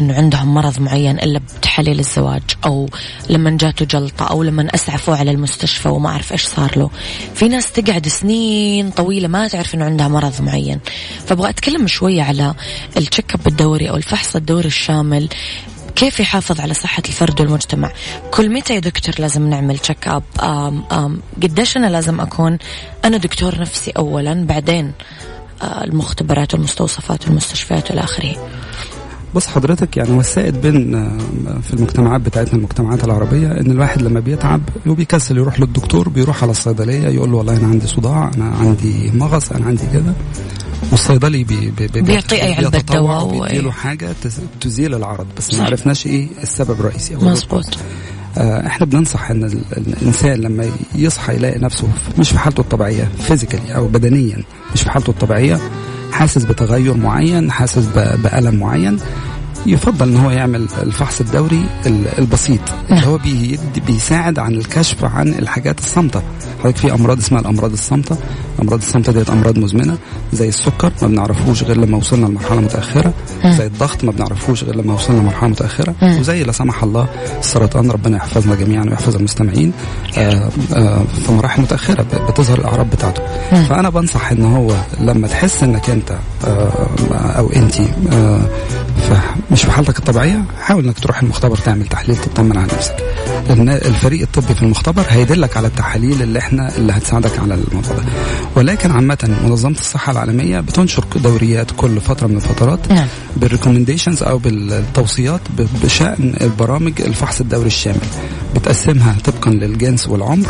إنه 0.00 0.14
عندهم 0.14 0.54
مرض 0.54 0.80
معين 0.80 1.18
إلا 1.18 1.40
بتحاليل 1.58 1.98
الزواج 1.98 2.42
أو 2.66 2.88
لما 3.30 3.50
جاته 3.50 3.84
جلطة 3.84 4.26
أو 4.26 4.42
لما 4.42 4.74
اسعفوا 4.74 5.16
على 5.16 5.30
المستشفى 5.30 5.88
وما 5.88 6.08
أعرف 6.08 6.32
إيش 6.32 6.44
صار 6.44 6.78
له. 6.78 6.90
في 7.34 7.48
ناس 7.48 7.72
تقعد 7.72 8.08
سنين 8.08 8.90
طويلة 8.90 9.28
ما 9.28 9.48
تعرف 9.48 9.74
إنه 9.74 9.84
عندها 9.84 10.08
مرض 10.08 10.42
معين. 10.42 10.80
فأبغى 11.26 11.48
أتكلم 11.50 11.86
شوية 11.86 12.22
على 12.22 12.54
التشيك 12.96 13.34
اب 13.34 13.46
الدوري 13.46 13.90
أو 13.90 13.96
الفحص 13.96 14.36
الدوري 14.36 14.66
الشامل. 14.66 15.28
كيف 15.96 16.20
يحافظ 16.20 16.60
على 16.60 16.74
صحة 16.74 17.02
الفرد 17.08 17.40
والمجتمع؟ 17.40 17.92
كل 18.30 18.50
متى 18.50 18.74
يا 18.74 18.78
دكتور 18.78 19.14
لازم 19.18 19.50
نعمل 19.50 19.78
check 19.78 20.08
up 20.08 20.22
قديش 21.42 21.76
أنا 21.76 21.86
لازم 21.86 22.20
أكون 22.20 22.58
أنا 23.04 23.16
دكتور 23.16 23.60
نفسي 23.60 23.90
أولا 23.90 24.46
بعدين 24.46 24.92
آه 25.62 25.84
المختبرات 25.84 26.54
والمستوصفات 26.54 27.26
والمستشفيات 27.26 27.90
والى 27.90 28.04
اخره 28.04 28.48
بص 29.34 29.46
حضرتك 29.46 29.96
يعني 29.96 30.10
وسايد 30.10 30.60
بين 30.60 30.94
آه، 30.94 31.18
في 31.62 31.74
المجتمعات 31.74 32.20
بتاعتنا 32.20 32.54
المجتمعات 32.54 33.04
العربية 33.04 33.46
إن 33.48 33.70
الواحد 33.70 34.02
لما 34.02 34.20
بيتعب 34.20 34.60
وبيكسل 34.86 35.36
يروح 35.36 35.60
للدكتور 35.60 36.08
بيروح 36.08 36.42
على 36.42 36.50
الصيدلية 36.50 37.08
يقول 37.08 37.30
له 37.30 37.36
والله 37.36 37.56
أنا 37.56 37.66
عندي 37.66 37.86
صداع 37.86 38.30
أنا 38.36 38.44
عندي 38.44 39.10
مغص 39.14 39.52
أنا 39.52 39.66
عندي 39.66 39.82
كده. 39.92 40.12
والصيدلي 40.90 41.44
بي 41.44 41.70
بي 41.70 41.86
بي 41.86 42.02
بيعطي 42.02 42.42
اي 42.42 42.54
علبة 42.54 42.78
دواء 42.80 43.24
ويديله 43.34 43.70
حاجة 43.70 44.08
تزيل 44.60 44.94
العرض 44.94 45.26
بس 45.36 45.54
ما 45.54 45.64
عرفناش 45.64 46.06
إيه 46.06 46.28
السبب 46.42 46.80
الرئيسي 46.80 47.14
أو 47.14 47.20
مظبوط. 47.20 47.78
إحنا 48.38 48.86
بننصح 48.86 49.30
إن 49.30 49.44
الإنسان 49.76 50.40
لما 50.40 50.70
يصحى 50.94 51.34
يلاقي 51.34 51.58
نفسه 51.58 51.88
مش 52.18 52.30
في 52.30 52.38
حالته 52.38 52.60
الطبيعية 52.60 53.08
فيزيكالي 53.26 53.74
أو 53.76 53.86
بدنيا 53.88 54.38
مش 54.74 54.82
في 54.82 54.90
حالته 54.90 55.10
الطبيعية 55.10 55.58
حاسس 56.12 56.44
بتغير 56.44 56.94
معين 56.96 57.50
حاسس 57.52 57.86
بألم 57.96 58.54
معين. 58.54 58.98
يفضل 59.72 60.08
إن 60.08 60.16
هو 60.16 60.30
يعمل 60.30 60.66
الفحص 60.82 61.20
الدوري 61.20 61.64
البسيط 62.18 62.60
اللي 62.90 63.00
نعم. 63.00 63.08
هو 63.10 63.18
بيساعد 63.86 64.38
عن 64.38 64.54
الكشف 64.54 65.04
عن 65.04 65.28
الحاجات 65.28 65.78
الصامتة. 65.78 66.22
حضرتك 66.60 66.76
في 66.76 66.92
أمراض 66.92 67.18
اسمها 67.18 67.40
الأمراض 67.40 67.72
الصامتة. 67.72 68.16
الامراض 68.58 68.80
الصامتة 68.82 69.12
ديت 69.12 69.30
أمراض 69.30 69.58
مزمنة 69.58 69.98
زي 70.32 70.48
السكر 70.48 70.92
ما 71.02 71.08
بنعرفوش 71.08 71.62
غير 71.62 71.76
لما 71.76 71.96
وصلنا 71.96 72.26
لمرحلة 72.26 72.60
متأخرة 72.60 73.12
زي 73.44 73.66
الضغط 73.66 74.04
ما 74.04 74.12
بنعرفوش 74.12 74.64
غير 74.64 74.76
لما 74.76 74.94
وصلنا 74.94 75.20
لمرحلة 75.20 75.48
متأخرة 75.48 75.94
وزي 76.02 76.42
لا 76.42 76.52
سمح 76.52 76.82
الله 76.82 77.08
السرطان 77.38 77.90
ربنا 77.90 78.16
يحفظنا 78.16 78.54
جميعا 78.54 78.84
ويحفظ 78.84 79.16
المستمعين 79.16 79.72
آه 80.18 80.48
آه 80.74 81.02
في 81.26 81.32
مراحل 81.32 81.62
متأخرة 81.62 82.06
بتظهر 82.28 82.58
الأعراض 82.58 82.90
بتاعته. 82.90 83.22
فأنا 83.50 83.88
بنصح 83.90 84.30
إن 84.32 84.44
هو 84.44 84.74
لما 85.00 85.28
تحس 85.28 85.62
إنك 85.62 85.90
أنت 85.90 86.12
آه 86.46 86.72
أو 87.38 87.50
انت 87.50 87.74
آه 89.10 89.52
مش 89.52 89.62
في 89.62 89.70
حالتك 89.70 89.98
الطبيعية 89.98 90.44
حاول 90.60 90.84
إنك 90.84 90.98
تروح 90.98 91.22
المختبر 91.22 91.56
تعمل 91.56 91.86
تحليل 91.86 92.16
تطمن 92.16 92.56
على 92.56 92.66
نفسك. 92.66 92.96
لأن 93.48 93.68
الفريق 93.68 94.20
الطبي 94.20 94.54
في 94.54 94.62
المختبر 94.62 95.02
هيدلك 95.08 95.56
على 95.56 95.66
التحاليل 95.66 96.22
اللي 96.22 96.38
إحنا 96.38 96.76
اللي 96.76 96.92
هتساعدك 96.92 97.38
على 97.38 97.54
الموضوع 97.54 97.92
ده. 97.96 98.02
ولكن 98.56 98.90
عامة 98.90 99.36
منظمة 99.44 99.76
الصحة 99.78 100.12
العالمية 100.12 100.60
بتنشر 100.60 101.04
دوريات 101.16 101.70
كل 101.76 102.00
فترة 102.00 102.26
من 102.26 102.36
الفترات 102.36 102.92
نعم. 102.92 103.06
بالريكومنديشنز 103.36 104.22
أو 104.22 104.38
بالتوصيات 104.38 105.40
بشأن 105.84 106.34
البرامج 106.40 107.00
الفحص 107.00 107.40
الدوري 107.40 107.66
الشامل. 107.66 108.00
بتقسمها 108.58 109.16
طبقا 109.24 109.50
للجنس 109.50 110.08
والعمر 110.08 110.46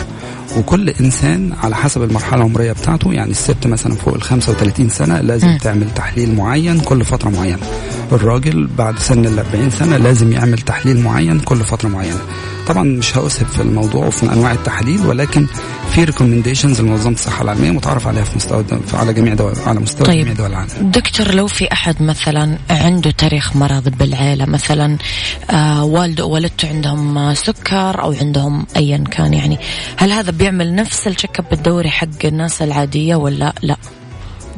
وكل 0.57 0.89
إنسان 0.89 1.53
على 1.63 1.77
حسب 1.77 2.03
المرحلة 2.03 2.37
العمرية 2.37 2.73
بتاعته 2.73 3.13
يعني 3.13 3.31
الست 3.31 3.67
مثلا 3.67 3.95
فوق 3.95 4.15
ال 4.15 4.23
35 4.23 4.89
سنة 4.89 5.21
لازم 5.21 5.49
م. 5.49 5.59
تعمل 5.59 5.91
تحليل 5.95 6.35
معين 6.35 6.81
كل 6.81 7.05
فترة 7.05 7.29
معينة 7.31 7.59
الراجل 8.13 8.69
بعد 8.79 8.99
سن 8.99 9.27
ال 9.27 9.39
40 9.39 9.71
سنة 9.71 9.97
لازم 9.97 10.33
يعمل 10.33 10.59
تحليل 10.59 11.01
معين 11.01 11.41
كل 11.41 11.65
فترة 11.65 11.89
معينة 11.89 12.21
طبعا 12.69 12.85
مش 12.85 13.17
هأسهب 13.17 13.47
في 13.47 13.63
الموضوع 13.63 14.07
وفي 14.07 14.33
أنواع 14.33 14.53
التحاليل 14.53 15.07
ولكن 15.07 15.47
في 15.91 16.05
recommendations 16.05 16.81
لمنظمة 16.81 17.15
الصحة 17.15 17.43
العالمية 17.43 17.71
متعرف 17.71 18.07
عليها 18.07 18.25
في 18.25 18.37
مستوى 18.37 18.65
على 18.93 19.13
جميع 19.15 19.35
دول 19.35 19.53
على 19.67 19.81
مستوى 19.81 20.07
طيب 20.07 20.21
جميع 20.21 20.33
دول 20.35 20.47
العالم. 20.51 20.91
دكتور 20.91 21.35
لو 21.35 21.47
في 21.47 21.73
أحد 21.73 22.03
مثلا 22.03 22.59
عنده 22.71 23.11
تاريخ 23.11 23.57
مرض 23.57 23.89
بالعيلة 23.89 24.45
مثلا 24.45 24.97
آه 25.51 25.85
والده 25.85 26.25
ووالدته 26.25 26.69
عندهم 26.69 27.35
سكر 27.35 28.03
أو 28.03 28.13
عندهم 28.13 28.67
ايا 28.77 29.05
كان 29.11 29.35
يعني 29.35 29.59
هل 29.97 30.13
هذا 30.13 30.31
بيعمل 30.31 30.75
نفس 30.75 31.07
ال 31.07 31.12
check 31.12 31.39
up 31.39 31.53
الدوري 31.53 31.91
حق 31.91 32.25
الناس 32.25 32.63
العادية 32.63 33.15
ولا 33.15 33.53
لا؟ 33.63 33.77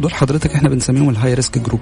دول 0.01 0.15
حضرتك 0.15 0.55
إحنا 0.55 0.69
بنسميهم 0.69 1.11
ال 1.11 1.35
high 1.35 1.47
risk 1.47 1.59
group 1.59 1.81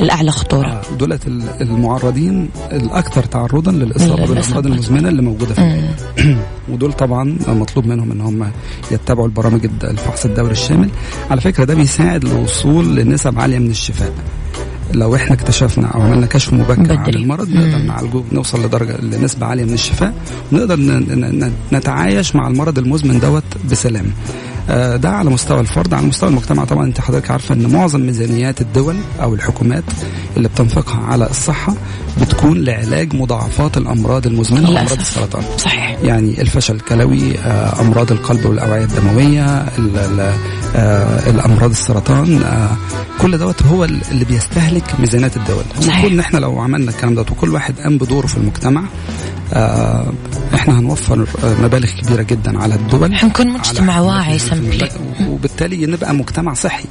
الأعلى 0.00 0.30
خطورة. 0.30 0.68
آه 0.68 0.82
دولت 0.98 1.26
المعرضين 1.60 2.48
الأكثر 2.72 3.22
تعرضا 3.24 3.72
للإصابة 3.72 4.26
بالأمراض 4.26 4.66
المزمنة 4.66 5.08
اللي 5.08 5.22
موجودة 5.22 5.54
في 5.54 5.88
ودول 6.68 6.92
طبعا 6.92 7.36
مطلوب 7.48 7.86
منهم 7.86 8.12
إن 8.12 8.20
هم 8.20 8.50
يتبعوا 8.90 9.26
البرامج 9.26 9.68
الفحص 9.84 10.24
الدوري 10.24 10.52
الشامل. 10.52 10.90
على 11.30 11.40
فكرة 11.40 11.64
ده 11.64 11.74
بيساعد 11.74 12.24
الوصول 12.24 12.96
لنسب 12.96 13.38
عالية 13.38 13.58
من 13.58 13.70
الشفاء. 13.70 14.12
لو 14.94 15.14
إحنا 15.14 15.34
اكتشفنا 15.34 15.86
أو 15.88 16.00
عملنا 16.00 16.26
كشف 16.26 16.52
مبكر 16.52 16.82
بدري. 16.82 16.96
عن 16.96 17.14
المرض 17.14 17.48
نقدر 17.48 17.78
نعالجه 17.78 18.22
نوصل 18.32 18.64
لدرجة 18.64 19.00
لنسبة 19.00 19.46
عالية 19.46 19.64
من 19.64 19.72
الشفاء 19.72 20.14
ونقدر 20.52 20.76
نتعايش 21.72 22.36
مع 22.36 22.48
المرض 22.48 22.78
المزمن 22.78 23.20
دوت 23.20 23.44
بسلام. 23.70 24.06
ده 24.96 25.10
على 25.10 25.30
مستوى 25.30 25.60
الفرد 25.60 25.94
على 25.94 26.06
مستوى 26.06 26.30
المجتمع 26.30 26.64
طبعا. 26.64 26.84
أنت 26.84 27.00
حضرتك 27.00 27.30
عارفه 27.30 27.54
إن 27.54 27.72
معظم 27.72 28.00
ميزانيات 28.00 28.60
الدول 28.60 28.96
أو 29.22 29.34
الحكومات 29.34 29.84
اللي 30.36 30.48
بتنفقها 30.48 31.00
على 31.00 31.30
الصحة 31.30 31.74
بتكون 32.20 32.64
لعلاج 32.64 33.14
مضاعفات 33.14 33.76
الأمراض 33.76 34.26
المزمنة 34.26 34.70
وامراض 34.70 34.98
السرطان. 35.00 35.42
صحيح. 35.58 35.98
يعني 36.02 36.40
الفشل 36.42 36.74
الكلوي 36.74 37.38
آه، 37.38 37.80
أمراض 37.80 38.12
القلب 38.12 38.46
والأوعية 38.46 38.84
الدموية 38.84 39.44
آه، 40.76 41.30
الأمراض 41.30 41.70
السرطان 41.70 42.40
كل 43.20 43.38
دوت 43.38 43.62
هو 43.62 43.84
اللي 43.84 44.24
بيستهلك 44.24 44.84
ميزانيات 45.00 45.36
الدول. 45.36 45.64
المفروض 45.82 46.12
إن 46.12 46.20
إحنا 46.20 46.38
لو 46.38 46.60
عملنا 46.60 46.90
الكلام 46.90 47.14
دوت 47.14 47.30
وكل 47.30 47.48
واحد 47.48 47.74
قام 47.80 47.98
بدوره 47.98 48.26
في 48.26 48.36
المجتمع 48.36 48.80
آه 48.80 48.84
إحنا 50.54 50.78
هنوفر 50.78 51.26
مبالغ 51.62 51.90
كبيرة 51.90 52.22
جدا 52.22 52.58
على 52.62 52.74
الدول. 52.74 53.14
حنكون 53.14 53.48
مجتمع 53.48 54.00
واعي 54.00 54.38
سمبلي 54.38 54.88
وبالتالي 55.28 55.86
نبقى 55.86 56.14
مجتمع 56.14 56.54
صحي 56.54 56.84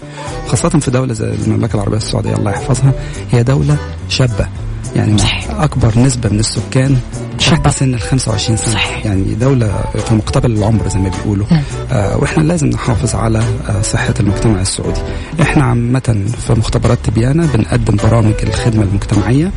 خاصة 0.48 0.70
في 0.70 0.92
دولة 0.92 1.14
زي 1.14 1.34
المملكة 1.46 1.76
العربية 1.76 1.98
السعودية. 1.98 2.34
الله 2.36 2.52
يحفظها. 2.52 2.92
هي 3.32 3.44
دولة 3.44 3.78
شابة 4.10 4.48
يعني 4.96 5.18
صحيح. 5.18 5.52
أكبر 5.52 6.00
نسبة 6.00 6.30
من 6.30 6.40
السكان 6.40 6.98
شعب 7.40 7.70
سن 7.70 7.94
ال 7.94 8.00
25 8.02 8.58
سنة. 8.58 8.74
صحيح. 8.74 9.06
يعني 9.06 9.36
دولة 9.36 9.84
في 10.08 10.14
مقتبل 10.16 10.52
العمر 10.52 10.88
زي 10.90 11.00
ما 11.00 11.10
بيقولوا. 11.10 11.46
آه 11.92 12.18
وإحنا 12.18 12.44
لازم 12.44 12.68
نحافظ 12.68 13.16
على 13.16 13.40
آه 13.70 13.82
صحة 13.82 14.14
المجتمع 14.20 14.62
السعودي. 14.62 15.02
إحنا 15.42 15.64
عامة 15.64 16.26
في 16.48 16.54
مختبرات 16.54 16.98
تبيانه 17.04 17.46
بنقدم 17.54 17.96
برامج 17.96 18.34
الخدمة 18.44 18.84
المجتمعية. 18.84 19.52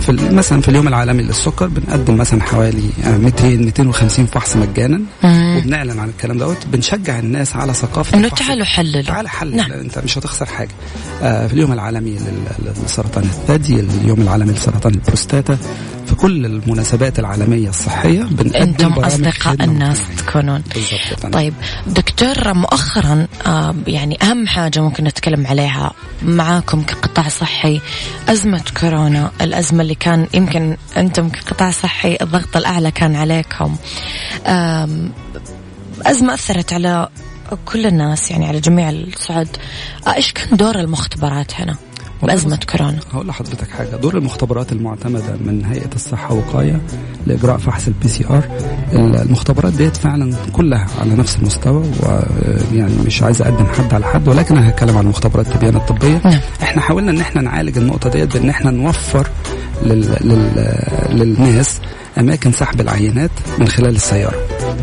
في 0.00 0.12
مثلا 0.12 0.60
في 0.60 0.68
اليوم 0.68 0.88
العالمي 0.88 1.22
للسكر 1.22 1.66
بنقدم 1.66 2.16
مثلا 2.16 2.42
حوالي 2.42 2.90
200 3.06 3.44
آه، 3.44 3.56
250 3.56 4.26
فحص 4.26 4.56
مجانا. 4.56 5.00
وبنعلن 5.24 5.98
عن 5.98 6.08
الكلام 6.08 6.38
دوت. 6.38 6.66
بنشجع 6.66 7.18
الناس 7.18 7.56
على 7.56 7.74
ثقافة 7.74 8.18
إنه 8.18 8.28
تعالوا 8.28 8.64
حللوا. 8.64 9.02
تعال 9.02 9.28
حلل 9.28 9.56
نعم. 9.56 9.72
أنت 9.72 9.98
مش 9.98 10.18
هتخسر 10.18 10.46
حاجة. 10.46 10.70
آه 11.22 11.46
في 11.46 11.52
اليوم 11.52 11.72
العالمي 11.72 12.16
لسرطان 12.84 13.24
الثدي 13.24 13.80
اليوم 13.80 14.20
العالمي 14.20 14.52
لسرطان 14.52 14.94
البروستاتا. 14.94 15.58
في 16.06 16.14
كل 16.14 16.46
المناسبات 16.46 17.17
العالمية 17.18 17.68
الصحية 17.68 18.28
أنتم 18.56 18.92
أصدقاء 18.92 19.64
الناس 19.64 19.98
تكونون. 20.18 20.62
طيب 21.32 21.54
دكتور 21.86 22.54
مؤخرا 22.54 23.26
آه، 23.46 23.74
يعني 23.86 24.18
أهم 24.22 24.46
حاجة 24.46 24.80
ممكن 24.80 25.04
نتكلم 25.04 25.46
عليها 25.46 25.92
معاكم 26.22 26.82
كقطاع 26.82 27.28
صحي 27.28 27.80
أزمة 28.28 28.62
كورونا 28.80 29.30
الأزمة 29.40 29.82
اللي 29.82 29.94
كان 29.94 30.26
يمكن 30.34 30.76
أنتم 30.96 31.28
كقطاع 31.28 31.70
صحي 31.70 32.18
الضغط 32.22 32.56
الأعلى 32.56 32.90
كان 32.90 33.16
عليكم. 33.16 33.76
أزمة 36.06 36.34
أثرت 36.34 36.72
على 36.72 37.08
كل 37.64 37.86
الناس 37.86 38.30
يعني 38.30 38.46
على 38.46 38.60
جميع 38.60 38.90
الصعد 38.90 39.56
آه، 40.06 40.14
إيش 40.14 40.32
كان 40.32 40.56
دور 40.56 40.78
المختبرات 40.78 41.60
هنا؟ 41.60 41.76
بأزمة 42.22 42.58
كورونا. 42.70 42.98
هقول 43.12 43.26
لحضرتك 43.26 43.70
حاجة. 43.70 43.96
دور 43.96 44.18
المختبرات 44.18 44.72
المعتمدة 44.72 45.36
من 45.44 45.64
هيئة 45.64 45.94
الصحة 45.94 46.34
وقاية 46.34 46.80
لإجراء 47.26 47.56
فحص 47.58 47.86
ال 47.86 48.08
PCR 48.08 48.44
المختبرات 48.92 49.72
ديت 49.72 49.96
فعلا 49.96 50.34
كلها 50.52 50.86
على 51.00 51.14
نفس 51.14 51.36
المستوى 51.36 51.84
ويعني 52.02 52.92
مش 53.06 53.22
عايز 53.22 53.42
أقدم 53.42 53.66
حد 53.66 53.94
على 53.94 54.04
حد 54.04 54.28
ولكن 54.28 54.56
أنا 54.56 54.68
هتكلم 54.68 54.98
عن 54.98 55.06
مختبرات 55.06 55.46
التبيان 55.48 55.76
الطبية. 55.76 56.20
نعم. 56.24 56.40
إحنا 56.62 56.82
حاولنا 56.82 57.10
إن 57.10 57.20
إحنا 57.20 57.42
نعالج 57.42 57.78
النقطة 57.78 58.10
ديت 58.10 58.36
بإن 58.36 58.48
إحنا 58.48 58.70
نوفر 58.70 59.28
لل... 59.82 60.16
لل... 60.20 60.74
للناس 61.10 61.80
أماكن 62.18 62.52
سحب 62.52 62.80
العينات 62.80 63.30
من 63.58 63.68
خلال 63.68 63.96
السيارة. 63.96 64.36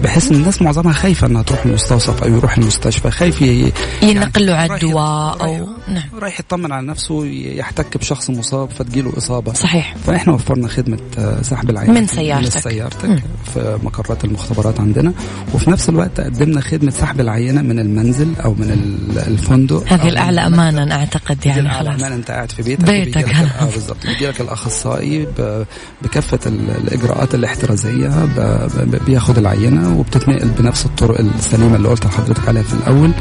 بحيث 0.03 0.31
إن 0.31 0.35
الناس 0.35 0.61
معظمها 0.61 0.93
خايفة 0.93 1.27
إنها 1.27 1.41
تروح 1.41 1.65
المستوصف 1.65 2.23
أو 2.23 2.35
يروح 2.35 2.57
المستشفى 2.57 3.11
خايف 3.11 3.41
ي... 3.41 3.71
ينقل 4.01 4.45
له 4.45 4.53
يعني 4.53 4.73
عدوى 4.73 5.35
أو 5.41 5.67
نعم. 5.87 6.03
رايح 6.19 6.39
يطمن 6.39 6.71
على 6.71 6.87
نفسه 6.87 7.25
يحتك 7.25 7.97
بشخص 7.97 8.29
مصاب 8.29 8.69
فتجيله 8.69 9.13
إصابة. 9.17 9.53
صحيح. 9.53 9.95
فإحنا 10.05 10.33
وفرنا 10.33 10.67
خدمة 10.67 10.99
آه، 11.17 11.41
سحب 11.41 11.69
العينات 11.69 11.97
من 11.97 12.07
سيارتك. 12.07 12.55
من 12.55 12.61
سيارتك 12.61 13.23
في 13.53 13.79
مقرات 13.83 14.25
المختبرات 14.25 14.79
عندنا. 14.79 15.13
وفي 15.53 15.71
نفس 15.71 15.89
الوقت 15.89 16.19
قدمنا 16.21 16.61
خدمة 16.61 16.91
سحب 16.91 17.19
العينة 17.19 17.61
من 17.61 17.79
المنزل 17.79 18.33
أو 18.45 18.53
من 18.53 18.71
الفندق 19.27 19.83
هذه 19.87 20.09
الأعلى 20.09 20.47
امانا 20.47 20.95
أعتقد 20.95 21.45
يعني 21.45 21.69
خلاص. 21.69 21.95
امانا 21.95 22.15
أنت 22.15 22.31
قاعد 22.31 22.51
في 22.51 22.63
بيتك 22.63 22.85
بيتك 22.85 23.29
آه 23.35 23.69
بالظبط. 23.73 24.07
بيجي 24.07 24.27
لك 24.27 24.41
الأخصائي 24.41 25.27
بكافة 26.01 26.39
الإجراءات 26.45 27.35
الاحترازية 27.35 28.27
بياخد 29.07 29.37
العينة. 29.37 29.84
وبتتنقل 29.87 30.47
بنفس 30.59 30.85
الطرق 30.85 31.19
السليمة 31.19 31.75
اللي 31.75 31.87
قلت 31.87 32.05
لحضرتك 32.05 32.47
عليها 32.47 32.63
في 32.63 32.73
الأول 32.73 33.11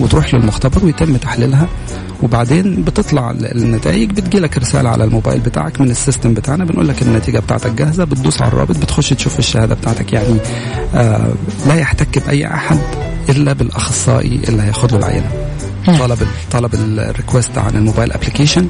وتروح 0.00 0.34
للمختبر 0.34 0.84
ويتم 0.84 1.16
تحليلها 1.16 1.68
وبعدين 2.22 2.82
بتطلع 2.82 3.30
النتائج 3.30 4.10
بتجي 4.10 4.38
لك 4.38 4.58
رسالة 4.58 4.90
على 4.90 5.04
الموبايل 5.04 5.40
بتاعك 5.40 5.80
من 5.80 5.90
ال 5.90 5.96
system 5.96 6.34
بتاعنا 6.34 6.64
بنقول 6.64 6.88
لك 6.88 7.02
النتيجة 7.02 7.38
بتاعتك 7.38 7.70
جاهزة 7.70 8.04
بتدوس 8.04 8.42
على 8.42 8.52
الرابط 8.52 8.76
بتخش 8.78 9.10
تشوف 9.10 9.38
الشهادة 9.38 9.74
بتاعتك 9.74 10.12
يعني 10.12 10.36
آه 10.94 11.32
لا 11.66 11.74
يحتك 11.74 12.18
بأي 12.26 12.46
أحد 12.46 12.78
إلا 13.28 13.52
بالأخصائي 13.52 14.40
اللي 14.48 14.62
هياخد 14.62 14.92
له 14.92 14.98
العينة 14.98 15.26
نعم. 15.26 15.47
طلب 15.96 16.18
طلب 16.50 16.74
ال 16.74 16.85
request 16.85 17.58
عن 17.58 17.74
ال 17.74 17.79
mobile 17.79 18.12
application 18.12 18.68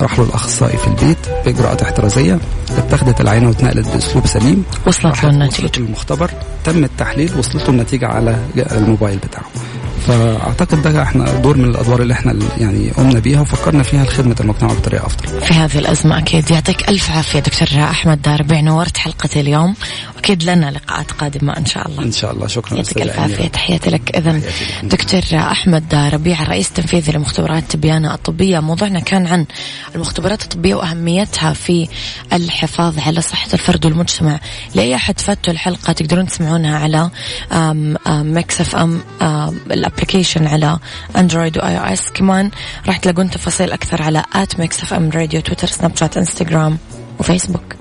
راح 0.00 0.18
له 0.18 0.24
الأخصائي 0.24 0.76
في 0.78 0.86
البيت 0.86 1.18
باجراءات 1.44 1.82
احترازية 1.82 2.38
اتخذت 2.78 3.20
العينه 3.20 3.48
واتنقلت 3.48 3.88
بأسلوب 3.88 4.26
سليم. 4.26 4.64
وصلت 4.86 5.24
له 5.24 5.30
النتيجه 5.30 5.64
وصلت 5.64 5.78
المختبر 5.78 6.30
تم 6.64 6.84
التحليل 6.84 7.30
وصلت 7.38 7.62
له 7.62 7.68
النتيجه 7.70 8.06
على 8.06 8.38
الموبايل 8.56 9.18
بتاعه. 9.18 9.44
فأعتقد 10.06 10.82
ده 10.82 11.02
إحنا 11.02 11.32
دور 11.40 11.56
من 11.56 11.64
الأدوار 11.64 12.02
اللي 12.02 12.14
إحنا 12.14 12.38
يعني 12.58 12.90
قمنا 12.90 13.18
بيها 13.18 13.40
وفكرنا 13.40 13.82
فيها 13.82 14.04
لخدمة 14.04 14.36
المجتمع 14.40 14.72
بطريقة 14.72 15.06
أفضل. 15.06 15.40
في 15.40 15.54
هذه 15.54 15.78
الأزمة 15.78 16.18
أكيد 16.18 16.50
يعطيك 16.50 16.88
ألف 16.88 17.10
عافية 17.10 17.38
دكتور 17.38 17.68
أحمد 17.82 18.22
داربي 18.22 18.62
نورت 18.62 18.96
حلقة 18.96 19.40
اليوم. 19.40 19.74
واكيد 20.16 20.42
لنا 20.42 20.70
لقاءات 20.70 21.10
قادمة 21.10 21.56
إن 21.56 21.66
شاء 21.66 21.88
الله. 21.88 22.02
إن 22.02 22.12
شاء 22.12 22.32
الله. 22.32 22.46
شكرا 22.46 22.76
يعطيك 22.76 23.02
ألف 23.02 23.18
عافية. 23.18 23.48
تحياتي 23.48 23.90
لك. 23.90 24.16
اذا 24.16 24.40
دكتور 24.82 25.22
أحمد 25.34 25.94
ربيع 25.94 26.42
الرئيس 26.42 26.68
التنفيذي 26.68 27.12
لمختبرات 27.12 27.64
تبيانه 27.70 28.14
الطبية. 28.14 28.60
موضوعنا 28.60 29.00
كان 29.00 29.26
عن 29.26 29.46
المختبرات 29.94 30.42
الطبية 30.42 30.74
وأهميتها 30.74 31.52
في 31.52 31.88
الحفاظ 32.32 32.98
على 32.98 33.20
صحة 33.20 33.48
الفرد 33.54 33.86
والمجتمع. 33.86 34.40
لأي 34.74 34.94
أحد 34.94 35.20
فاتوا 35.20 35.52
الحلقة 35.52 35.92
تقدرون 35.92 36.26
تسمعونها 36.26 36.78
على 36.78 37.10
Mix 38.08 38.60
FM 38.60 38.76
ال 38.76 39.00
application 39.90 40.46
على 40.46 40.78
Android 41.16 41.58
و 41.58 41.78
iOS 41.78 42.10
كمان 42.10 42.50
راح 42.86 42.96
تلاقون 42.96 43.30
تفاصيل 43.30 43.72
أكثر 43.72 44.02
على 44.02 44.24
at 44.34 44.60
Mix 44.60 44.82
FM 44.82 45.10
Radio 45.10 45.40
تويتر 45.40 45.66
سناب 45.66 45.96
شات 45.96 46.16
انستغرام 46.16 46.78
وفيسبوك 47.18 47.74